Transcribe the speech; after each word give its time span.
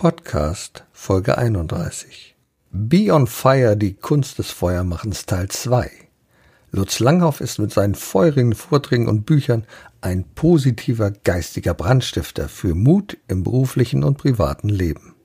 Podcast 0.00 0.84
Folge 0.92 1.36
31. 1.36 2.34
Be 2.72 3.12
on 3.12 3.26
Fire, 3.26 3.76
die 3.76 3.92
Kunst 3.92 4.38
des 4.38 4.50
Feuermachens 4.50 5.26
Teil 5.26 5.48
2. 5.48 5.90
Lutz 6.70 7.00
Langhoff 7.00 7.42
ist 7.42 7.58
mit 7.58 7.70
seinen 7.70 7.94
feurigen 7.94 8.54
Vorträgen 8.54 9.08
und 9.08 9.26
Büchern 9.26 9.66
ein 10.00 10.24
positiver 10.34 11.10
geistiger 11.10 11.74
Brandstifter 11.74 12.48
für 12.48 12.74
Mut 12.74 13.18
im 13.28 13.42
beruflichen 13.42 14.02
und 14.02 14.16
privaten 14.16 14.70
Leben. 14.70 15.16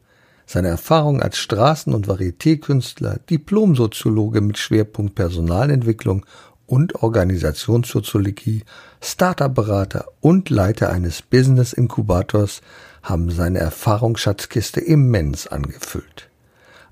Seine 0.45 0.67
Erfahrung 0.67 1.21
als 1.21 1.37
Straßen- 1.37 1.93
und 1.93 2.09
Varieté-Künstler, 2.09 3.19
Diplomsoziologe 3.29 4.41
mit 4.41 4.57
Schwerpunkt 4.57 5.15
Personalentwicklung 5.15 6.25
und 6.67 7.01
Organisationssoziologie, 7.01 8.63
Startup-Berater 9.01 10.07
und 10.19 10.49
Leiter 10.49 10.89
eines 10.89 11.21
Business-Inkubators 11.21 12.61
haben 13.05 13.31
seine 13.31 13.59
Erfahrungsschatzkiste 13.59 14.81
immens 14.81 15.47
angefüllt. 15.47 16.29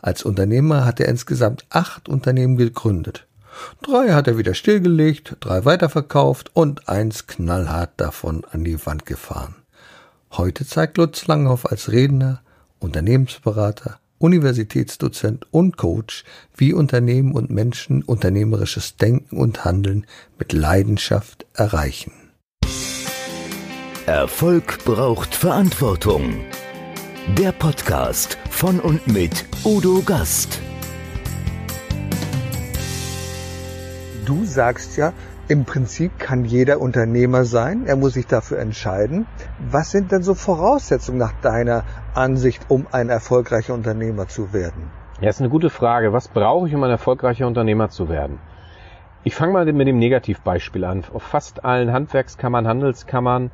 Als 0.01 0.23
Unternehmer 0.23 0.85
hat 0.85 0.99
er 0.99 1.07
insgesamt 1.07 1.65
acht 1.69 2.09
Unternehmen 2.09 2.57
gegründet. 2.57 3.27
Drei 3.81 4.13
hat 4.13 4.27
er 4.27 4.37
wieder 4.37 4.53
stillgelegt, 4.53 5.37
drei 5.39 5.65
weiterverkauft 5.65 6.51
und 6.53 6.89
eins 6.89 7.27
knallhart 7.27 7.91
davon 7.97 8.43
an 8.51 8.63
die 8.63 8.83
Wand 8.85 9.05
gefahren. 9.05 9.55
Heute 10.31 10.65
zeigt 10.65 10.97
Lutz 10.97 11.27
Langhoff 11.27 11.65
als 11.65 11.91
Redner, 11.91 12.41
Unternehmensberater, 12.79 13.99
Universitätsdozent 14.17 15.45
und 15.51 15.77
Coach, 15.77 16.23
wie 16.55 16.73
Unternehmen 16.73 17.33
und 17.33 17.49
Menschen 17.49 18.03
unternehmerisches 18.03 18.97
Denken 18.97 19.37
und 19.37 19.65
Handeln 19.65 20.07
mit 20.39 20.53
Leidenschaft 20.53 21.45
erreichen. 21.53 22.22
Erfolg 24.05 24.83
braucht 24.83 25.33
Verantwortung. 25.33 26.43
Der 27.37 27.53
Podcast 27.53 28.37
von 28.49 28.81
und 28.81 29.07
mit 29.07 29.45
Udo 29.63 30.01
Gast. 30.05 30.59
Du 34.25 34.43
sagst 34.43 34.97
ja, 34.97 35.13
im 35.47 35.63
Prinzip 35.63 36.19
kann 36.19 36.43
jeder 36.43 36.81
Unternehmer 36.81 37.45
sein, 37.45 37.85
er 37.85 37.95
muss 37.95 38.15
sich 38.15 38.27
dafür 38.27 38.59
entscheiden. 38.59 39.25
Was 39.71 39.91
sind 39.91 40.11
denn 40.11 40.21
so 40.21 40.33
Voraussetzungen 40.33 41.17
nach 41.17 41.39
deiner 41.41 41.85
Ansicht, 42.13 42.65
um 42.67 42.87
ein 42.91 43.07
erfolgreicher 43.07 43.73
Unternehmer 43.73 44.27
zu 44.27 44.51
werden? 44.51 44.91
Ja, 45.21 45.29
ist 45.29 45.39
eine 45.39 45.49
gute 45.49 45.69
Frage. 45.69 46.11
Was 46.11 46.27
brauche 46.27 46.67
ich, 46.67 46.75
um 46.75 46.83
ein 46.83 46.91
erfolgreicher 46.91 47.47
Unternehmer 47.47 47.87
zu 47.87 48.09
werden? 48.09 48.39
Ich 49.23 49.33
fange 49.33 49.53
mal 49.53 49.63
mit 49.71 49.87
dem 49.87 49.97
Negativbeispiel 49.97 50.83
an. 50.83 51.05
Auf 51.13 51.23
fast 51.23 51.63
allen 51.63 51.93
Handwerkskammern, 51.93 52.67
Handelskammern 52.67 53.49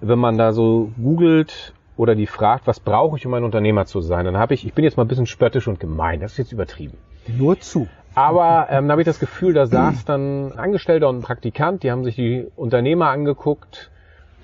wenn 0.00 0.18
man 0.18 0.38
da 0.38 0.52
so 0.52 0.90
googelt 1.00 1.74
oder 1.96 2.14
die 2.14 2.26
fragt, 2.26 2.66
was 2.66 2.80
brauche 2.80 3.16
ich, 3.18 3.26
um 3.26 3.34
ein 3.34 3.44
Unternehmer 3.44 3.84
zu 3.84 4.00
sein, 4.00 4.24
dann 4.24 4.38
habe 4.38 4.54
ich, 4.54 4.66
ich 4.66 4.72
bin 4.72 4.84
jetzt 4.84 4.96
mal 4.96 5.04
ein 5.04 5.08
bisschen 5.08 5.26
spöttisch 5.26 5.68
und 5.68 5.80
gemein, 5.80 6.20
das 6.20 6.32
ist 6.32 6.38
jetzt 6.38 6.52
übertrieben. 6.52 6.96
Nur 7.26 7.60
zu. 7.60 7.88
Aber 8.14 8.68
ähm, 8.70 8.88
da 8.88 8.92
habe 8.92 9.02
ich 9.02 9.06
das 9.06 9.20
Gefühl, 9.20 9.52
da 9.52 9.66
saß 9.66 10.04
dann 10.04 10.48
ein 10.48 10.58
Angestellter 10.58 11.08
und 11.08 11.18
ein 11.18 11.22
Praktikant, 11.22 11.82
die 11.82 11.90
haben 11.90 12.04
sich 12.04 12.16
die 12.16 12.46
Unternehmer 12.56 13.10
angeguckt, 13.10 13.90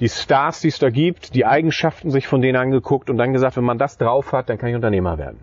die 0.01 0.09
Stars, 0.09 0.61
die 0.61 0.69
es 0.69 0.79
da 0.79 0.91
gibt, 0.91 1.35
die 1.35 1.47
Eigenschaften 1.47 2.11
sich 2.11 2.29
von 2.29 2.43
denen 2.43 2.57
angeguckt 2.57 3.09
und 3.11 3.17
dann 3.17 3.33
gesagt, 3.33 3.57
wenn 3.57 3.65
man 3.65 3.79
das 3.79 3.97
drauf 3.97 4.33
hat, 4.33 4.49
dann 4.49 4.59
kann 4.59 4.69
ich 4.69 4.75
Unternehmer 4.75 5.19
werden. 5.19 5.39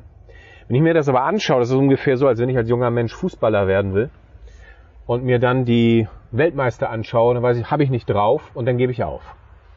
Wenn 0.68 0.76
ich 0.76 0.82
mir 0.84 0.94
das 0.94 1.10
aber 1.10 1.24
anschaue, 1.24 1.60
das 1.60 1.70
ist 1.70 1.76
ungefähr 1.76 2.16
so, 2.18 2.28
als 2.28 2.40
wenn 2.40 2.50
ich 2.50 2.58
als 2.58 2.70
junger 2.70 2.92
Mensch 2.92 3.14
Fußballer 3.14 3.68
werden 3.68 3.94
will 3.94 4.10
und 5.06 5.26
mir 5.26 5.40
dann 5.40 5.66
die 5.66 6.08
Weltmeister 6.32 6.90
anschaue, 6.90 7.34
dann 7.34 7.44
weiß 7.44 7.58
ich, 7.58 7.70
habe 7.70 7.84
ich 7.84 7.90
nicht 7.90 8.06
drauf 8.06 8.52
und 8.54 8.66
dann 8.66 8.78
gebe 8.78 8.92
ich 8.92 9.04
auf. 9.04 9.36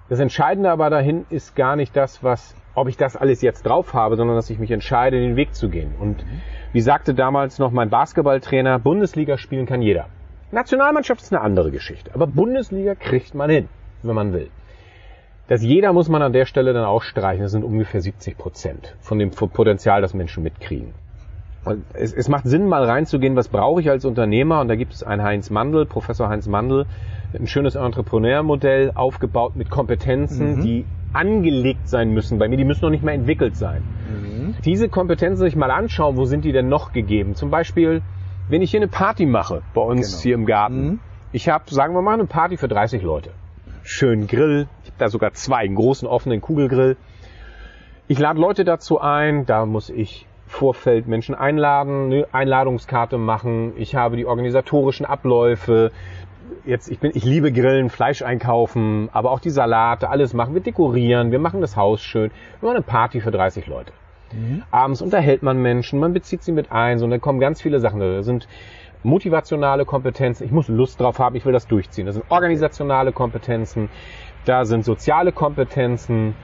Das 0.09 0.21
Entscheidende 0.21 0.71
aber 0.71 0.89
dahin 0.91 1.27
ist 1.31 1.57
gar 1.57 1.77
nicht 1.77 1.97
das, 1.97 2.23
was, 2.23 2.55
ob 2.75 2.89
ich 2.89 2.97
das 2.97 3.17
alles 3.17 3.43
jetzt 3.43 3.67
drauf 3.67 3.93
habe, 3.93 4.17
sondern 4.17 4.37
dass 4.37 4.51
ich 4.51 4.59
mich 4.59 4.71
entscheide, 4.71 5.19
den 5.19 5.37
Weg 5.37 5.55
zu 5.55 5.69
gehen. 5.69 5.95
Und 5.99 6.25
mhm. 6.25 6.41
wie 6.73 6.81
sagte 6.81 7.15
damals 7.15 7.59
noch 7.59 7.73
mein 7.73 7.91
Basketballtrainer, 7.91 8.79
Bundesliga 8.79 9.39
spielen 9.39 9.67
kann 9.67 9.83
jeder. 9.83 10.07
Nationalmannschaft 10.53 11.23
ist 11.23 11.33
eine 11.33 11.43
andere 11.43 11.73
Geschichte, 11.73 12.13
aber 12.15 12.29
Bundesliga 12.29 12.95
kriegt 12.95 13.35
man 13.35 13.51
hin, 13.51 13.69
wenn 14.03 14.15
man 14.15 14.33
will. 14.33 14.49
Das 15.49 15.63
jeder 15.63 15.93
muss 15.93 16.09
man 16.09 16.23
an 16.23 16.33
der 16.33 16.45
Stelle 16.45 16.73
dann 16.73 16.85
auch 16.85 17.03
streichen. 17.03 17.43
Das 17.43 17.53
sind 17.53 17.65
ungefähr 17.65 18.01
70 18.01 18.37
Prozent 18.37 18.97
von 19.01 19.19
dem 19.19 19.31
Potenzial, 19.31 20.03
das 20.03 20.13
Menschen 20.13 20.43
mitkriegen. 20.43 20.93
Und 21.65 21.85
es, 21.95 22.13
es 22.13 22.29
macht 22.29 22.47
Sinn, 22.47 22.69
mal 22.69 22.85
reinzugehen, 22.85 23.37
was 23.37 23.49
brauche 23.49 23.81
ich 23.81 23.91
als 23.91 24.05
Unternehmer? 24.05 24.61
Und 24.61 24.69
da 24.69 24.77
gibt 24.77 24.93
es 24.93 25.03
einen 25.03 25.23
Heinz 25.23 25.51
Mandel, 25.51 25.85
Professor 25.85 26.29
Heinz 26.29 26.47
Mandel, 26.47 26.87
ein 27.35 27.47
schönes 27.47 27.75
Entrepreneurmodell 27.75 28.93
aufgebaut 28.95 29.57
mit 29.57 29.71
Kompetenzen, 29.71 30.57
mhm. 30.57 30.63
die 30.63 30.85
angelegt 31.13 31.89
sein 31.89 32.11
müssen. 32.11 32.39
Bei 32.39 32.49
mir, 32.49 32.57
die 32.57 32.65
müssen 32.65 32.85
noch 32.85 32.91
nicht 32.91 33.05
mehr 33.05 33.15
entwickelt 33.15 33.57
sein. 33.57 33.83
Mhm. 34.09 34.55
Diese 34.65 34.89
Kompetenzen 34.89 35.45
sich 35.45 35.57
mal 35.57 35.71
anschauen, 35.71 36.17
wo 36.17 36.25
sind 36.25 36.45
die 36.45 36.53
denn 36.53 36.69
noch 36.69 36.93
gegeben? 36.93 37.35
Zum 37.35 37.51
Beispiel, 37.51 38.03
wenn 38.49 38.63
ich 38.63 38.71
hier 38.71 38.81
eine 38.81 38.89
Party 38.89 39.27
mache, 39.27 39.63
bei 39.75 39.81
uns 39.81 40.11
genau. 40.11 40.23
hier 40.23 40.35
im 40.35 40.47
Garten. 40.47 40.85
Mhm. 40.85 41.01
Ich 41.33 41.49
habe, 41.49 41.65
sagen 41.69 41.95
wir 41.95 42.03
mal, 42.03 42.15
eine 42.15 42.27
Party 42.27 42.57
für 42.57 42.69
30 42.69 43.03
Leute. 43.03 43.31
Schön 43.83 44.27
Grill. 44.27 44.69
Ich 44.85 44.91
habe 44.91 44.99
da 44.99 45.09
sogar 45.09 45.33
zwei, 45.33 45.59
einen 45.59 45.75
großen 45.75 46.09
offenen 46.09 46.41
Kugelgrill. 46.41 46.97
Ich 48.09 48.19
lade 48.19 48.41
Leute 48.41 48.65
dazu 48.65 49.01
ein, 49.01 49.47
da 49.47 49.67
muss 49.67 49.91
ich 49.91 50.27
Vorfeld 50.47 51.09
Menschen 51.09 51.35
einladen, 51.35 52.07
eine 52.07 52.27
Einladungskarte 52.33 53.19
machen. 53.19 53.73
Ich 53.77 53.97
habe 53.97 54.17
die 54.17 54.27
organisatorischen 54.27 55.05
Abläufe, 55.05 55.91
jetzt, 56.65 56.91
ich 56.91 56.99
bin, 56.99 57.13
ich 57.15 57.25
liebe 57.25 57.53
Grillen, 57.53 57.91
Fleisch 57.91 58.23
einkaufen, 58.23 59.09
aber 59.13 59.31
auch 59.31 59.41
die 59.41 59.51
Salate, 59.51 60.09
alles 60.09 60.35
machen. 60.35 60.55
Wir 60.55 60.63
dekorieren, 60.63 61.31
wir 61.33 61.39
machen 61.39 61.61
das 61.61 61.77
Haus 61.77 62.03
schön. 62.03 62.31
Wir 62.61 62.69
machen 62.69 62.77
eine 62.77 62.85
Party 62.85 63.21
für 63.21 63.31
30 63.31 63.67
Leute. 63.67 63.93
Mhm. 64.33 64.63
Abends 64.71 65.03
unterhält 65.03 65.43
man 65.43 65.61
Menschen, 65.61 66.01
man 66.01 66.13
bezieht 66.13 66.43
sie 66.43 66.53
mit 66.53 66.73
ein, 66.73 66.99
so, 66.99 67.05
und 67.05 67.11
dann 67.11 67.21
kommen 67.21 67.41
ganz 67.41 67.63
viele 67.63 67.81
Sachen. 67.81 68.01
Da 68.01 68.23
sind 68.23 68.49
motivationale 69.03 69.85
Kompetenzen, 69.85 70.45
ich 70.45 70.51
muss 70.51 70.69
Lust 70.69 71.01
drauf 71.01 71.19
haben, 71.19 71.37
ich 71.37 71.45
will 71.45 71.53
das 71.53 71.67
durchziehen. 71.67 72.07
Das 72.07 72.17
sind 72.17 72.25
organisationale 72.29 73.13
Kompetenzen, 73.13 73.89
da 74.45 74.65
sind 74.65 74.85
soziale 74.85 75.33
Kompetenzen, 75.33 76.35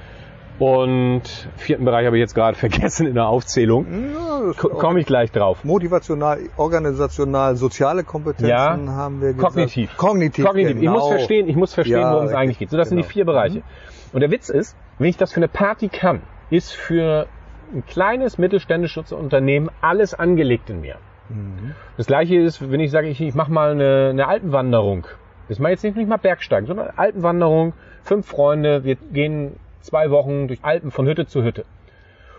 und 0.63 1.23
vierten 1.57 1.85
Bereich 1.85 2.07
habe 2.07 2.17
ich 2.17 2.21
jetzt 2.21 2.37
gerade 2.37 2.57
vergessen 2.69 3.09
in 3.09 3.15
der 3.15 3.27
Aufzählung. 3.27 3.85
Ja, 4.15 4.53
Komme 4.53 5.01
ich 5.01 5.07
gleich 5.07 5.33
drauf. 5.33 5.65
Motivational, 5.65 6.39
organisational, 6.57 7.57
soziale 7.57 8.05
Kompetenzen 8.05 8.49
ja, 8.49 8.79
haben 8.93 9.21
wir 9.21 9.33
gesagt. 9.33 9.55
Kognitiv. 9.55 9.97
Kognitiv. 9.97 10.45
Kognitiv. 10.45 10.79
Genau. 10.79 10.93
Ich 10.93 11.01
muss 11.01 11.09
verstehen, 11.09 11.49
ich 11.49 11.57
muss 11.57 11.75
verstehen, 11.75 11.99
ja, 11.99 12.13
worum 12.13 12.27
es 12.27 12.33
eigentlich 12.33 12.61
geht. 12.61 12.71
So, 12.71 12.77
das 12.77 12.91
genau. 12.91 13.03
sind 13.03 13.11
die 13.11 13.15
genau. 13.15 13.25
vier 13.25 13.25
Bereiche. 13.25 13.59
Mhm. 13.59 13.65
Und 14.13 14.21
der 14.21 14.31
Witz 14.31 14.51
ist, 14.51 14.77
wenn 15.01 15.09
ich 15.09 15.17
das 15.17 15.33
für 15.33 15.39
eine 15.39 15.49
Party 15.49 15.89
kann, 15.89 16.23
ist 16.51 16.73
für 16.73 17.27
ein 17.75 17.85
kleines 17.85 18.39
mittelständisches 18.39 19.11
Unternehmen 19.11 19.69
alles 19.81 20.15
angelegt 20.15 20.71
in 20.71 20.81
mir. 20.81 20.95
Mhm. 21.29 21.75
Das 21.97 22.07
gleiche 22.07 22.37
ist, 22.37 22.71
wenn 22.71 22.79
ich 22.79 22.93
sage, 22.93 23.09
ich, 23.09 23.21
ich 23.21 23.35
mache 23.35 23.51
mal 23.51 23.73
eine, 23.73 24.11
eine 24.11 24.29
Alpenwanderung. 24.29 25.09
Das 25.49 25.59
mache 25.59 25.73
jetzt 25.73 25.83
nicht, 25.83 25.97
nicht 25.97 26.09
mal 26.09 26.19
Bergsteigen, 26.19 26.69
sondern 26.69 26.91
Alpenwanderung. 26.95 27.73
Fünf 28.05 28.27
Freunde, 28.27 28.85
wir 28.85 28.95
gehen 28.95 29.57
zwei 29.83 30.11
Wochen 30.11 30.49
durch 30.49 30.65
Alpen 30.65 30.91
von 30.91 31.07
Hütte 31.07 31.27
zu 31.27 31.43
Hütte. 31.43 31.65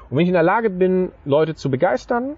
Und 0.09 0.17
wenn 0.17 0.23
ich 0.23 0.29
in 0.29 0.33
der 0.33 0.43
Lage 0.43 0.69
bin, 0.69 1.11
Leute 1.25 1.55
zu 1.55 1.69
begeistern, 1.69 2.35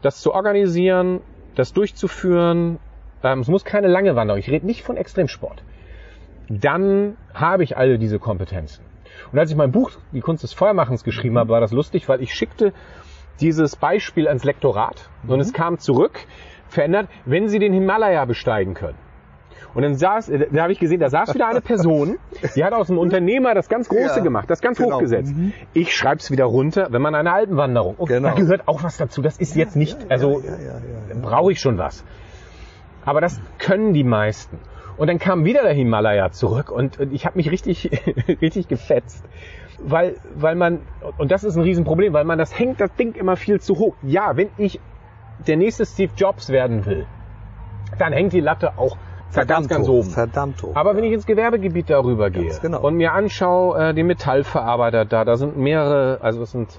das 0.00 0.20
zu 0.20 0.34
organisieren, 0.34 1.20
das 1.54 1.72
durchzuführen, 1.72 2.78
ähm, 3.22 3.40
es 3.40 3.48
muss 3.48 3.64
keine 3.64 3.88
lange 3.88 4.16
Wanderung, 4.16 4.38
ich 4.38 4.50
rede 4.50 4.66
nicht 4.66 4.82
von 4.82 4.96
Extremsport, 4.96 5.62
dann 6.48 7.16
habe 7.34 7.62
ich 7.64 7.76
alle 7.76 7.98
diese 7.98 8.18
Kompetenzen. 8.18 8.84
Und 9.30 9.38
als 9.38 9.50
ich 9.50 9.56
mein 9.56 9.72
Buch 9.72 9.90
Die 10.12 10.20
Kunst 10.20 10.42
des 10.42 10.52
Feuermachens 10.52 11.04
geschrieben 11.04 11.38
habe, 11.38 11.50
war 11.50 11.60
das 11.60 11.72
lustig, 11.72 12.08
weil 12.08 12.22
ich 12.22 12.34
schickte 12.34 12.72
dieses 13.40 13.76
Beispiel 13.76 14.28
ans 14.28 14.44
Lektorat 14.44 15.08
und 15.26 15.40
es 15.40 15.52
mhm. 15.52 15.56
kam 15.56 15.78
zurück, 15.78 16.18
verändert, 16.68 17.08
wenn 17.24 17.48
Sie 17.48 17.58
den 17.58 17.72
Himalaya 17.72 18.24
besteigen 18.24 18.74
können. 18.74 18.98
Und 19.74 19.82
dann 19.82 19.94
saß, 19.94 20.28
äh, 20.28 20.48
da 20.50 20.62
habe 20.62 20.72
ich 20.72 20.78
gesehen, 20.78 21.00
da 21.00 21.08
saß 21.08 21.34
wieder 21.34 21.48
eine 21.48 21.60
Person, 21.60 22.18
die 22.54 22.64
hat 22.64 22.72
aus 22.72 22.90
einem 22.90 22.98
Unternehmer 22.98 23.54
das 23.54 23.68
ganz 23.68 23.88
Große 23.88 24.16
ja, 24.16 24.22
gemacht, 24.22 24.50
das 24.50 24.60
ganz 24.60 24.78
genau. 24.78 24.96
hochgesetzt. 24.96 25.34
Mhm. 25.34 25.52
Ich 25.72 25.94
schreib's 25.94 26.30
wieder 26.30 26.44
runter, 26.44 26.88
wenn 26.90 27.02
man 27.02 27.14
eine 27.14 27.32
Alpenwanderung. 27.32 27.94
Oh, 27.98 28.04
genau. 28.04 28.30
Da 28.30 28.34
gehört 28.34 28.68
auch 28.68 28.82
was 28.82 28.96
dazu. 28.96 29.22
Das 29.22 29.38
ist 29.38 29.54
ja, 29.54 29.64
jetzt 29.64 29.76
nicht, 29.76 29.98
ja, 30.00 30.08
also 30.08 30.42
brauche 31.20 31.52
ich 31.52 31.60
schon 31.60 31.78
was. 31.78 32.04
Aber 33.04 33.20
das 33.20 33.40
können 33.58 33.94
die 33.94 34.04
meisten. 34.04 34.58
Und 34.96 35.08
dann 35.08 35.18
kam 35.18 35.44
wieder 35.44 35.62
der 35.62 35.72
Himalaya 35.72 36.30
zurück 36.32 36.70
und, 36.70 37.00
und 37.00 37.12
ich 37.12 37.24
habe 37.24 37.38
mich 37.38 37.50
richtig, 37.50 37.90
richtig 38.42 38.68
gefetzt. 38.68 39.24
Weil, 39.78 40.16
weil 40.36 40.54
man, 40.54 40.80
und 41.18 41.32
das 41.32 41.44
ist 41.44 41.56
ein 41.56 41.62
Riesenproblem, 41.62 42.12
weil 42.12 42.24
man 42.24 42.38
das 42.38 42.56
hängt 42.56 42.80
das 42.80 42.94
Ding 42.94 43.14
immer 43.14 43.36
viel 43.36 43.60
zu 43.60 43.78
hoch. 43.78 43.96
Ja, 44.02 44.36
wenn 44.36 44.50
ich 44.58 44.80
der 45.46 45.56
nächste 45.56 45.86
Steve 45.86 46.12
Jobs 46.16 46.50
werden 46.50 46.86
will, 46.86 47.06
dann 47.98 48.12
hängt 48.12 48.32
die 48.32 48.40
Latte 48.40 48.78
auch 48.78 48.96
Verdammt, 49.32 49.68
ganz, 49.68 49.78
ganz 49.78 49.88
oben. 49.88 50.10
Verdammt 50.10 50.62
hoch. 50.62 50.76
Aber 50.76 50.94
wenn 50.94 51.04
ich 51.04 51.12
ins 51.12 51.26
Gewerbegebiet 51.26 51.88
darüber 51.88 52.30
gehe 52.30 52.52
genau. 52.60 52.82
und 52.82 52.94
mir 52.94 53.12
anschaue, 53.12 53.90
äh, 53.90 53.94
die 53.94 54.02
Metallverarbeiter 54.02 55.04
da, 55.06 55.24
da 55.24 55.36
sind 55.36 55.56
mehrere, 55.56 56.18
also 56.20 56.42
es 56.42 56.52
sind 56.52 56.78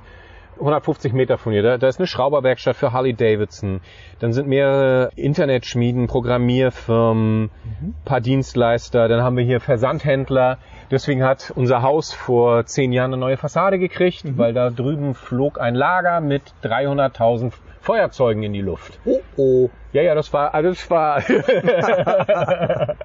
150 0.60 1.14
Meter 1.14 1.40
von 1.40 1.52
hier, 1.52 1.64
da, 1.64 1.78
da 1.80 1.88
ist 1.88 2.00
eine 2.00 2.06
Schrauberwerkstatt 2.06 2.76
für 2.76 2.94
Harley 2.94 3.16
Davidson. 3.16 3.82
Dann 4.20 4.34
sind 4.34 4.48
mehrere 4.48 5.10
Internetschmieden, 5.16 6.06
Programmierfirmen, 6.06 7.44
mhm. 7.44 7.96
paar 8.06 8.22
Dienstleister. 8.22 9.08
Dann 9.08 9.24
haben 9.24 9.36
wir 9.36 9.44
hier 9.44 9.60
Versandhändler. 9.60 10.60
Deswegen 10.92 11.24
hat 11.24 11.52
unser 11.56 11.82
Haus 11.82 12.14
vor 12.14 12.66
zehn 12.66 12.92
Jahren 12.94 13.14
eine 13.14 13.20
neue 13.20 13.38
Fassade 13.38 13.80
gekriegt, 13.80 14.26
mhm. 14.26 14.38
weil 14.38 14.54
da 14.54 14.70
drüben 14.70 15.16
flog 15.16 15.60
ein 15.60 15.74
Lager 15.74 16.22
mit 16.22 16.44
300.000 16.64 17.52
Feuerzeugen 17.84 18.44
in 18.44 18.54
die 18.54 18.62
Luft. 18.62 18.98
Oh 19.04 19.20
oh. 19.36 19.70
Ja, 19.92 20.02
ja, 20.02 20.16
das 20.16 20.32
war, 20.32 20.54
also 20.54 20.70
das 20.70 20.90
war. 20.90 21.18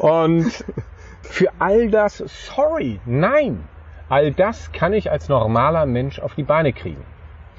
Und 0.00 0.64
für 1.20 1.50
all 1.58 1.90
das, 1.90 2.24
sorry, 2.26 3.00
nein, 3.04 3.68
all 4.08 4.32
das 4.32 4.72
kann 4.72 4.94
ich 4.94 5.10
als 5.10 5.28
normaler 5.28 5.84
Mensch 5.84 6.20
auf 6.20 6.34
die 6.34 6.42
Beine 6.42 6.72
kriegen. 6.72 7.04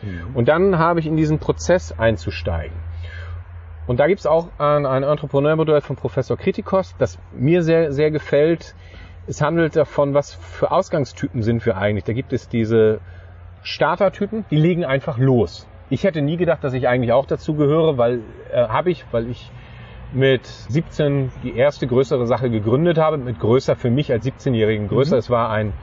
Mhm. 0.02 0.36
Und 0.36 0.48
dann 0.48 0.80
habe 0.80 1.00
ich 1.00 1.06
in 1.06 1.18
diesen 1.18 1.38
Prozess 1.38 1.94
einzusteigen. 1.96 2.76
Und 3.86 4.00
da 4.00 4.08
gibt 4.08 4.22
es 4.22 4.26
auch 4.26 4.48
ein, 4.58 4.88
ein 4.88 5.04
Entrepreneurmodell 5.04 5.82
von 5.82 5.98
Professor 5.98 6.36
Kritikos, 6.36 6.96
das 6.98 7.20
mir 7.32 7.62
sehr, 7.62 7.92
sehr 7.92 8.10
gefällt. 8.10 8.74
Es 9.28 9.40
handelt 9.40 9.76
davon, 9.76 10.16
was 10.16 10.34
für 10.34 10.72
Ausgangstypen 10.72 11.44
sind 11.44 11.64
wir 11.64 11.78
eigentlich. 11.78 12.06
Da 12.06 12.14
gibt 12.14 12.34
es 12.34 12.50
diese 12.50 13.02
Startertypen, 13.62 14.46
die 14.50 14.58
legen 14.58 14.84
einfach 14.84 15.20
los. 15.20 15.68
Ich 15.92 16.06
hätte 16.06 16.22
nie 16.22 16.38
gedacht, 16.38 16.64
dass 16.64 16.74
ich 16.74 16.88
eigentlich 16.88 17.12
auch 17.12 17.26
dazu 17.26 17.54
gehöre, 17.54 17.98
weil 17.98 18.22
äh, 18.52 18.68
habe 18.68 18.90
ich, 18.90 19.06
weil 19.12 19.30
ich 19.30 19.52
mit 20.14 20.46
17 20.46 21.32
die 21.44 21.56
erste 21.56 21.86
größere 21.86 22.26
Sache 22.28 22.50
gegründet 22.50 22.98
habe, 22.98 23.18
mit 23.18 23.40
größer 23.40 23.76
für 23.76 23.90
mich 23.90 24.10
als 24.10 24.26
17-Jährigen 24.26 24.88
größer. 24.88 25.16
Mhm. 25.16 25.20
Es 25.20 25.30
war 25.30 25.50
ein, 25.50 25.74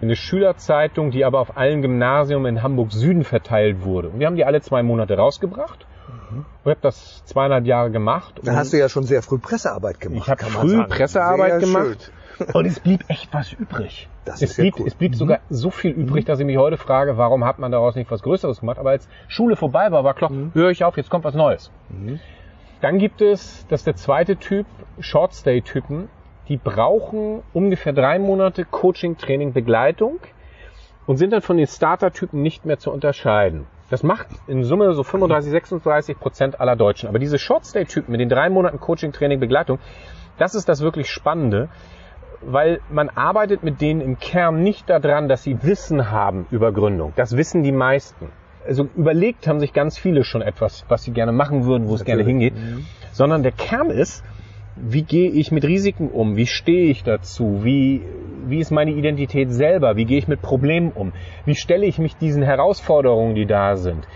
eine 0.00 0.14
Schülerzeitung, 0.14 1.10
die 1.10 1.24
aber 1.24 1.40
auf 1.40 1.56
allen 1.56 1.82
Gymnasien 1.82 2.44
in 2.46 2.62
Hamburg 2.62 2.92
Süden 2.92 3.24
verteilt 3.24 3.84
wurde. 3.84 4.08
Und 4.08 4.20
wir 4.20 4.28
haben 4.28 4.36
die 4.36 4.44
alle 4.44 4.60
zwei 4.60 4.84
Monate 4.84 5.16
rausgebracht. 5.16 5.84
Mhm. 6.30 6.44
Ich 6.64 6.70
habe 6.70 6.80
das 6.80 7.24
zweieinhalb 7.24 7.66
Jahre 7.66 7.90
gemacht. 7.90 8.40
Da 8.44 8.54
hast 8.54 8.72
du 8.72 8.78
ja 8.78 8.88
schon 8.88 9.02
sehr 9.02 9.20
früh 9.20 9.38
Pressearbeit 9.38 10.00
gemacht. 10.00 10.22
Ich 10.22 10.30
habe 10.30 10.44
früh 10.44 10.84
Pressearbeit 10.84 11.60
sehr 11.60 11.60
gemacht. 11.60 12.02
Schön. 12.04 12.14
Und 12.52 12.66
es 12.66 12.80
blieb 12.80 13.04
echt 13.08 13.32
was 13.32 13.52
übrig. 13.52 14.08
Das 14.24 14.42
es, 14.42 14.56
blieb, 14.56 14.78
cool. 14.78 14.86
es 14.86 14.94
blieb 14.94 15.12
mhm. 15.12 15.16
sogar 15.16 15.38
so 15.48 15.70
viel 15.70 15.92
übrig, 15.92 16.24
mhm. 16.24 16.26
dass 16.26 16.40
ich 16.40 16.46
mich 16.46 16.56
heute 16.56 16.76
frage, 16.76 17.16
warum 17.16 17.44
hat 17.44 17.58
man 17.58 17.72
daraus 17.72 17.94
nicht 17.94 18.10
was 18.10 18.22
Größeres 18.22 18.60
gemacht? 18.60 18.78
Aber 18.78 18.90
als 18.90 19.08
Schule 19.28 19.56
vorbei 19.56 19.90
war, 19.92 20.04
war 20.04 20.14
klar, 20.14 20.30
mhm. 20.30 20.52
höre 20.54 20.70
ich 20.70 20.84
auf, 20.84 20.96
jetzt 20.96 21.10
kommt 21.10 21.24
was 21.24 21.34
Neues. 21.34 21.70
Mhm. 21.88 22.20
Dann 22.80 22.98
gibt 22.98 23.22
es, 23.22 23.66
das 23.68 23.80
ist 23.80 23.86
der 23.86 23.96
zweite 23.96 24.36
Typ, 24.36 24.66
Short-Stay-Typen. 25.00 26.08
Die 26.48 26.56
brauchen 26.56 27.42
ungefähr 27.52 27.92
drei 27.92 28.18
Monate 28.18 28.64
Coaching, 28.64 29.16
Training, 29.16 29.52
Begleitung 29.52 30.20
und 31.06 31.16
sind 31.16 31.32
dann 31.32 31.42
von 31.42 31.56
den 31.56 31.66
Starter-Typen 31.66 32.42
nicht 32.42 32.66
mehr 32.66 32.78
zu 32.78 32.92
unterscheiden. 32.92 33.66
Das 33.88 34.02
macht 34.02 34.26
in 34.48 34.64
Summe 34.64 34.92
so 34.94 35.04
35, 35.04 35.50
36 35.50 36.18
Prozent 36.18 36.60
aller 36.60 36.76
Deutschen. 36.76 37.08
Aber 37.08 37.18
diese 37.18 37.38
Short-Stay-Typen 37.38 38.10
mit 38.10 38.20
den 38.20 38.28
drei 38.28 38.50
Monaten 38.50 38.80
Coaching, 38.80 39.12
Training, 39.12 39.40
Begleitung, 39.40 39.78
das 40.38 40.54
ist 40.54 40.68
das 40.68 40.82
wirklich 40.82 41.08
Spannende, 41.08 41.68
weil 42.42 42.80
man 42.90 43.08
arbeitet 43.08 43.62
mit 43.62 43.80
denen 43.80 44.00
im 44.00 44.18
Kern 44.18 44.62
nicht 44.62 44.88
daran, 44.90 45.28
dass 45.28 45.42
sie 45.42 45.62
Wissen 45.62 46.10
haben 46.10 46.46
über 46.50 46.72
Gründung. 46.72 47.12
Das 47.16 47.36
wissen 47.36 47.62
die 47.62 47.72
meisten 47.72 48.28
also 48.66 48.88
überlegt 48.96 49.46
haben 49.46 49.60
sich 49.60 49.72
ganz 49.72 49.98
viele 49.98 50.24
schon 50.24 50.42
etwas, 50.42 50.84
was 50.88 51.04
sie 51.04 51.12
gerne 51.12 51.32
machen 51.32 51.64
würden, 51.64 51.88
wo 51.88 51.94
es 51.94 52.04
gerne 52.04 52.24
hingeht, 52.24 52.54
mhm. 52.54 52.84
sondern 53.12 53.42
der 53.42 53.52
Kern 53.52 53.90
ist, 53.90 54.24
wie 54.76 55.02
gehe 55.02 55.30
ich 55.30 55.52
mit 55.52 55.64
Risiken 55.64 56.10
um? 56.10 56.36
Wie 56.36 56.46
stehe 56.46 56.90
ich 56.90 57.02
dazu? 57.02 57.64
Wie, 57.64 58.02
wie 58.46 58.58
ist 58.58 58.70
meine 58.70 58.90
Identität 58.90 59.50
selber? 59.50 59.96
Wie 59.96 60.04
gehe 60.04 60.18
ich 60.18 60.28
mit 60.28 60.42
Problemen 60.42 60.92
um? 60.92 61.12
Wie 61.46 61.54
stelle 61.54 61.86
ich 61.86 61.98
mich 61.98 62.16
diesen 62.16 62.42
Herausforderungen, 62.42 63.34
die 63.34 63.46
da 63.46 63.76
sind? 63.76 64.06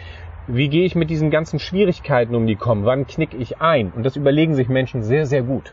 Wie 0.46 0.68
gehe 0.68 0.84
ich 0.84 0.94
mit 0.94 1.08
diesen 1.08 1.30
ganzen 1.30 1.58
Schwierigkeiten 1.58 2.34
um, 2.34 2.46
die 2.46 2.56
kommen? 2.56 2.84
Wann 2.84 3.06
knicke 3.06 3.38
ich 3.38 3.60
ein? 3.60 3.92
Und 3.94 4.04
das 4.04 4.16
überlegen 4.16 4.54
sich 4.54 4.68
Menschen 4.68 5.02
sehr, 5.02 5.24
sehr 5.24 5.42
gut. 5.42 5.72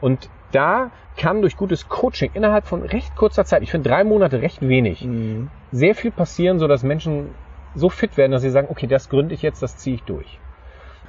Und 0.00 0.28
da 0.52 0.90
kann 1.16 1.40
durch 1.42 1.56
gutes 1.56 1.88
Coaching 1.88 2.30
innerhalb 2.34 2.66
von 2.66 2.82
recht 2.82 3.16
kurzer 3.16 3.44
Zeit, 3.44 3.62
ich 3.62 3.70
finde 3.70 3.88
drei 3.88 4.04
Monate 4.04 4.42
recht 4.42 4.66
wenig, 4.66 5.04
mhm. 5.04 5.50
sehr 5.72 5.94
viel 5.94 6.10
passieren, 6.10 6.58
so 6.58 6.66
dass 6.66 6.82
Menschen 6.82 7.28
so 7.74 7.88
fit 7.88 8.16
werden, 8.16 8.32
dass 8.32 8.42
sie 8.42 8.50
sagen, 8.50 8.68
okay, 8.70 8.86
das 8.86 9.08
gründe 9.08 9.34
ich 9.34 9.42
jetzt, 9.42 9.62
das 9.62 9.76
ziehe 9.76 9.96
ich 9.96 10.02
durch. 10.02 10.38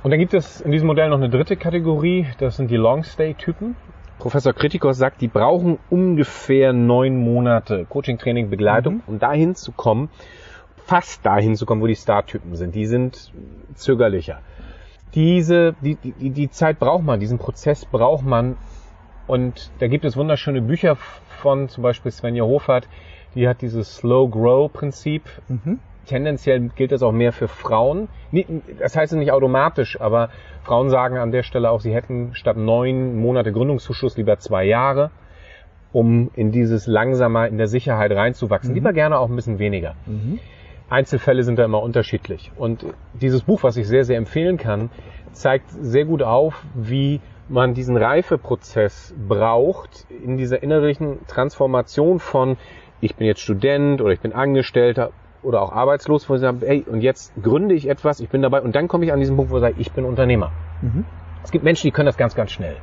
Und 0.03 0.11
dann 0.11 0.19
gibt 0.19 0.33
es 0.33 0.61
in 0.61 0.71
diesem 0.71 0.88
Modell 0.88 1.09
noch 1.09 1.17
eine 1.17 1.29
dritte 1.29 1.55
Kategorie, 1.55 2.27
das 2.39 2.57
sind 2.57 2.71
die 2.71 2.75
Long-Stay-Typen. 2.75 3.75
Professor 4.19 4.53
Kritikos 4.53 4.97
sagt, 4.97 5.21
die 5.21 5.27
brauchen 5.27 5.79
ungefähr 5.89 6.73
neun 6.73 7.17
Monate 7.17 7.85
Coaching, 7.89 8.17
Training, 8.17 8.49
Begleitung, 8.49 8.95
mhm. 8.95 9.03
um 9.07 9.19
dahin 9.19 9.55
zu 9.55 9.71
kommen, 9.71 10.09
fast 10.85 11.25
dahin 11.25 11.55
zu 11.55 11.65
kommen, 11.65 11.81
wo 11.81 11.88
die 11.88 11.95
Star-Typen 11.95 12.55
sind. 12.55 12.75
Die 12.75 12.85
sind 12.85 13.31
zögerlicher. 13.75 14.39
Diese, 15.15 15.75
die, 15.81 15.95
die, 15.95 16.29
die 16.29 16.49
Zeit 16.49 16.79
braucht 16.79 17.03
man, 17.03 17.19
diesen 17.19 17.38
Prozess 17.38 17.85
braucht 17.85 18.25
man. 18.25 18.57
Und 19.31 19.72
da 19.80 19.88
gibt 19.88 20.04
es 20.04 20.18
wunderschöne 20.18 20.62
Bücher 20.62 20.98
von 20.98 21.69
zum 21.69 21.83
Beispiel 21.83 22.12
Svenja 22.12 22.44
Hofert, 22.44 22.89
die 23.33 23.48
hat 23.48 23.62
dieses 23.62 23.95
Slow 23.95 24.30
Grow 24.30 24.69
Prinzip. 24.72 25.24
Mhm 25.48 25.80
tendenziell 26.06 26.69
gilt 26.75 26.92
das 26.92 27.04
auch 27.04 27.13
mehr 27.13 27.31
für 27.31 27.48
Frauen. 27.48 28.10
Das 28.80 28.98
heißt 28.98 29.13
nicht 29.13 29.31
automatisch, 29.31 30.01
aber 30.01 30.30
Frauen 30.63 30.89
sagen 30.89 31.18
an 31.18 31.31
der 31.31 31.44
Stelle 31.44 31.69
auch, 31.69 31.80
sie 31.80 31.94
hätten 31.94 32.31
statt 32.33 32.57
neun 32.57 33.16
Monate 33.16 33.54
Gründungszuschuss 33.54 34.18
lieber 34.18 34.38
zwei 34.39 34.66
Jahre, 34.66 35.12
um 35.94 36.31
in 36.34 36.51
dieses 36.51 36.88
langsamer 36.88 37.48
in 37.48 37.57
der 37.57 37.68
Sicherheit 37.68 38.12
reinzuwachsen. 38.12 38.72
Mhm. 38.72 38.75
Lieber 38.75 38.94
gerne 38.94 39.19
auch 39.19 39.30
ein 39.30 39.36
bisschen 39.36 39.60
weniger. 39.60 39.94
Mhm. 40.07 40.39
Einzelfälle 40.89 41.44
sind 41.44 41.57
da 41.57 41.63
immer 41.63 41.81
unterschiedlich. 41.81 42.51
Und 42.57 42.84
dieses 43.13 43.44
Buch, 43.44 43.63
was 43.63 43.77
ich 43.77 43.88
sehr, 43.88 44.04
sehr 44.04 44.18
empfehlen 44.18 44.57
kann, 44.57 44.89
zeigt 45.31 45.69
sehr 45.69 46.04
gut 46.04 46.24
auf, 46.24 46.66
wie 46.74 47.22
man 47.49 47.73
diesen 47.73 47.97
Reifeprozess 47.97 49.13
braucht 49.27 50.05
in 50.23 50.38
dieser 50.38 50.63
innerlichen 50.63 51.25
Transformation 51.27 52.19
von 52.19 52.57
ich 53.01 53.15
bin 53.15 53.27
jetzt 53.27 53.41
Student 53.41 54.01
oder 54.01 54.13
ich 54.13 54.19
bin 54.19 54.33
Angestellter 54.33 55.11
oder 55.43 55.61
auch 55.61 55.71
arbeitslos, 55.71 56.29
wo 56.29 56.35
sie 56.35 56.41
sagen, 56.41 56.61
hey, 56.63 56.85
und 56.88 57.01
jetzt 57.01 57.33
gründe 57.41 57.73
ich 57.73 57.89
etwas, 57.89 58.19
ich 58.19 58.29
bin 58.29 58.41
dabei 58.41 58.61
und 58.61 58.75
dann 58.75 58.88
komme 58.88 59.05
ich 59.05 59.11
an 59.11 59.19
diesen 59.19 59.35
Punkt, 59.35 59.51
wo 59.51 59.57
ich 59.57 59.61
sage, 59.61 59.75
ich 59.79 59.91
bin 59.91 60.05
Unternehmer. 60.05 60.51
Mhm. 60.81 61.05
Es 61.43 61.51
gibt 61.51 61.63
Menschen, 61.63 61.88
die 61.88 61.91
können 61.91 62.05
das 62.05 62.17
ganz, 62.17 62.35
ganz 62.35 62.51
schnell. 62.51 62.75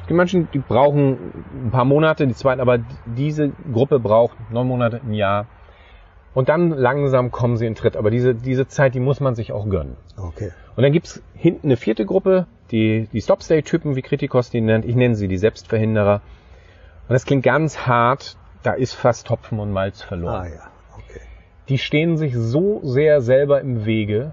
Es 0.00 0.06
gibt 0.06 0.16
Menschen, 0.16 0.48
die 0.54 0.58
brauchen 0.58 1.44
ein 1.66 1.70
paar 1.70 1.84
Monate, 1.84 2.26
die 2.26 2.34
zweiten, 2.34 2.60
aber 2.60 2.78
diese 3.04 3.50
Gruppe 3.72 3.98
braucht 3.98 4.36
neun 4.50 4.66
Monate, 4.66 5.00
ein 5.04 5.12
Jahr. 5.12 5.46
Und 6.32 6.48
dann 6.48 6.70
langsam 6.70 7.30
kommen 7.30 7.56
sie 7.56 7.66
in 7.66 7.74
Tritt. 7.74 7.96
Aber 7.96 8.10
diese, 8.10 8.34
diese 8.34 8.66
Zeit, 8.68 8.94
die 8.94 9.00
muss 9.00 9.20
man 9.20 9.34
sich 9.34 9.52
auch 9.52 9.68
gönnen. 9.68 9.96
Okay. 10.16 10.50
Und 10.76 10.82
dann 10.82 10.92
gibt's 10.92 11.22
hinten 11.34 11.68
eine 11.68 11.76
vierte 11.76 12.04
Gruppe, 12.04 12.46
die, 12.70 13.08
die 13.12 13.20
Stop-Stay-Typen, 13.20 13.96
wie 13.96 14.02
Kritikos 14.02 14.50
die 14.50 14.60
nennt. 14.60 14.84
Ich 14.84 14.96
nenne 14.96 15.14
sie 15.14 15.28
die 15.28 15.38
Selbstverhinderer. 15.38 16.22
Und 17.08 17.12
das 17.12 17.24
klingt 17.24 17.44
ganz 17.44 17.86
hart. 17.86 18.36
Da 18.62 18.72
ist 18.72 18.94
fast 18.94 19.26
Topfen 19.26 19.60
und 19.60 19.72
Malz 19.72 20.02
verloren. 20.02 20.46
Ah, 20.46 20.48
ja 20.48 20.70
die 21.68 21.78
stehen 21.78 22.16
sich 22.16 22.34
so 22.36 22.80
sehr 22.82 23.20
selber 23.20 23.60
im 23.60 23.86
Wege. 23.86 24.32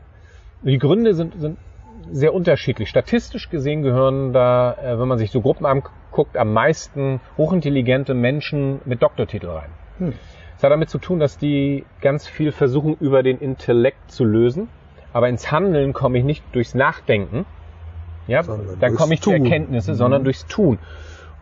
Die 0.61 0.77
Gründe 0.77 1.13
sind, 1.13 1.39
sind 1.39 1.57
sehr 2.11 2.33
unterschiedlich. 2.33 2.89
Statistisch 2.89 3.49
gesehen 3.49 3.81
gehören 3.81 4.33
da, 4.33 4.73
äh, 4.73 4.99
wenn 4.99 5.07
man 5.07 5.17
sich 5.17 5.31
so 5.31 5.41
Gruppen 5.41 5.65
anguckt, 5.65 6.37
am 6.37 6.53
meisten 6.53 7.21
hochintelligente 7.37 8.13
Menschen 8.13 8.81
mit 8.85 9.01
Doktortitel 9.01 9.47
rein. 9.47 9.69
Hm. 9.97 10.13
Das 10.55 10.63
hat 10.63 10.71
damit 10.71 10.89
zu 10.89 10.99
tun, 10.99 11.19
dass 11.19 11.37
die 11.37 11.85
ganz 12.01 12.27
viel 12.27 12.51
versuchen, 12.51 12.95
über 12.99 13.23
den 13.23 13.39
Intellekt 13.39 14.11
zu 14.11 14.23
lösen. 14.23 14.69
Aber 15.11 15.27
ins 15.29 15.51
Handeln 15.51 15.93
komme 15.93 16.17
ich 16.17 16.23
nicht 16.23 16.43
durchs 16.53 16.75
Nachdenken. 16.75 17.45
Ja, 18.27 18.43
dann 18.79 18.95
komme 18.95 19.15
ich 19.15 19.21
zu 19.21 19.31
Erkenntnisse, 19.31 19.91
mhm. 19.91 19.95
sondern 19.95 20.23
durchs 20.23 20.45
Tun. 20.45 20.79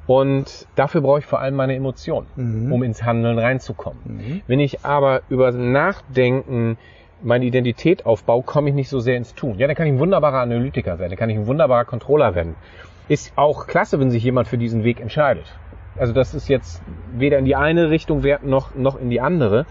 Und 0.08 0.68
dafür 0.76 1.02
brauche 1.02 1.20
ich 1.20 1.26
vor 1.26 1.40
allem 1.40 1.56
meine 1.56 1.76
Emotionen, 1.76 2.28
mhm. 2.36 2.74
um 2.74 2.84
ins 2.84 3.04
Handeln 3.04 3.38
reinzukommen. 3.38 4.00
Mhm. 4.04 4.42
Wenn 4.48 4.60
ich 4.60 4.84
aber 4.84 5.22
über 5.30 5.52
Nachdenken 5.52 6.78
meine 7.24 7.46
Identität 7.46 8.06
aufbaue, 8.06 8.44
komme 8.44 8.70
ich 8.70 8.76
nicht 8.76 8.90
so 8.90 9.00
sehr 9.00 9.16
ins 9.16 9.36
Tun. 9.36 9.58
Ja, 9.60 9.68
dann 9.68 9.76
kann 9.76 9.86
ich 9.86 9.94
ein 9.94 10.00
wunderbarer 10.00 10.40
Analytiker 10.40 10.98
sein, 10.98 11.10
dann 11.10 11.18
kann 11.18 11.30
ich 11.30 11.38
ein 11.38 11.48
wunderbarer 11.48 11.86
Controller 11.86 12.34
werden. 12.36 12.56
Ist 13.08 13.34
auch 13.36 13.68
klasse, 13.68 14.00
wenn 14.00 14.10
sich 14.10 14.24
jemand 14.24 14.48
für 14.48 14.58
diesen 14.58 14.84
Weg 14.84 15.00
entscheidet. 15.00 15.46
Also 15.98 16.14
das 16.14 16.34
ist 16.34 16.48
jetzt 16.48 16.82
weder 17.14 17.38
in 17.38 17.46
die 17.46 17.56
eine 17.56 17.90
Richtung 17.90 18.24
wert 18.24 18.44
noch, 18.44 18.76
noch 18.76 19.00
in 19.00 19.10
die 19.10 19.22
andere. 19.22 19.66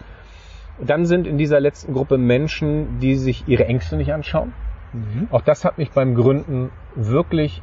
Dann 0.79 1.07
sind 1.07 1.27
in 1.27 1.39
dieser 1.39 1.61
letzten 1.61 1.93
Gruppe 1.93 2.19
Menschen, 2.19 3.01
die 3.01 3.17
sich 3.17 3.49
ihre 3.49 3.67
Ängste 3.67 3.97
nicht 3.97 4.13
anschauen. 4.13 4.53
Mhm. 4.93 5.29
Auch 5.31 5.43
das 5.43 5.65
hat 5.65 5.79
mich 5.79 5.91
beim 5.91 6.15
Gründen 6.15 6.71
wirklich 6.95 7.63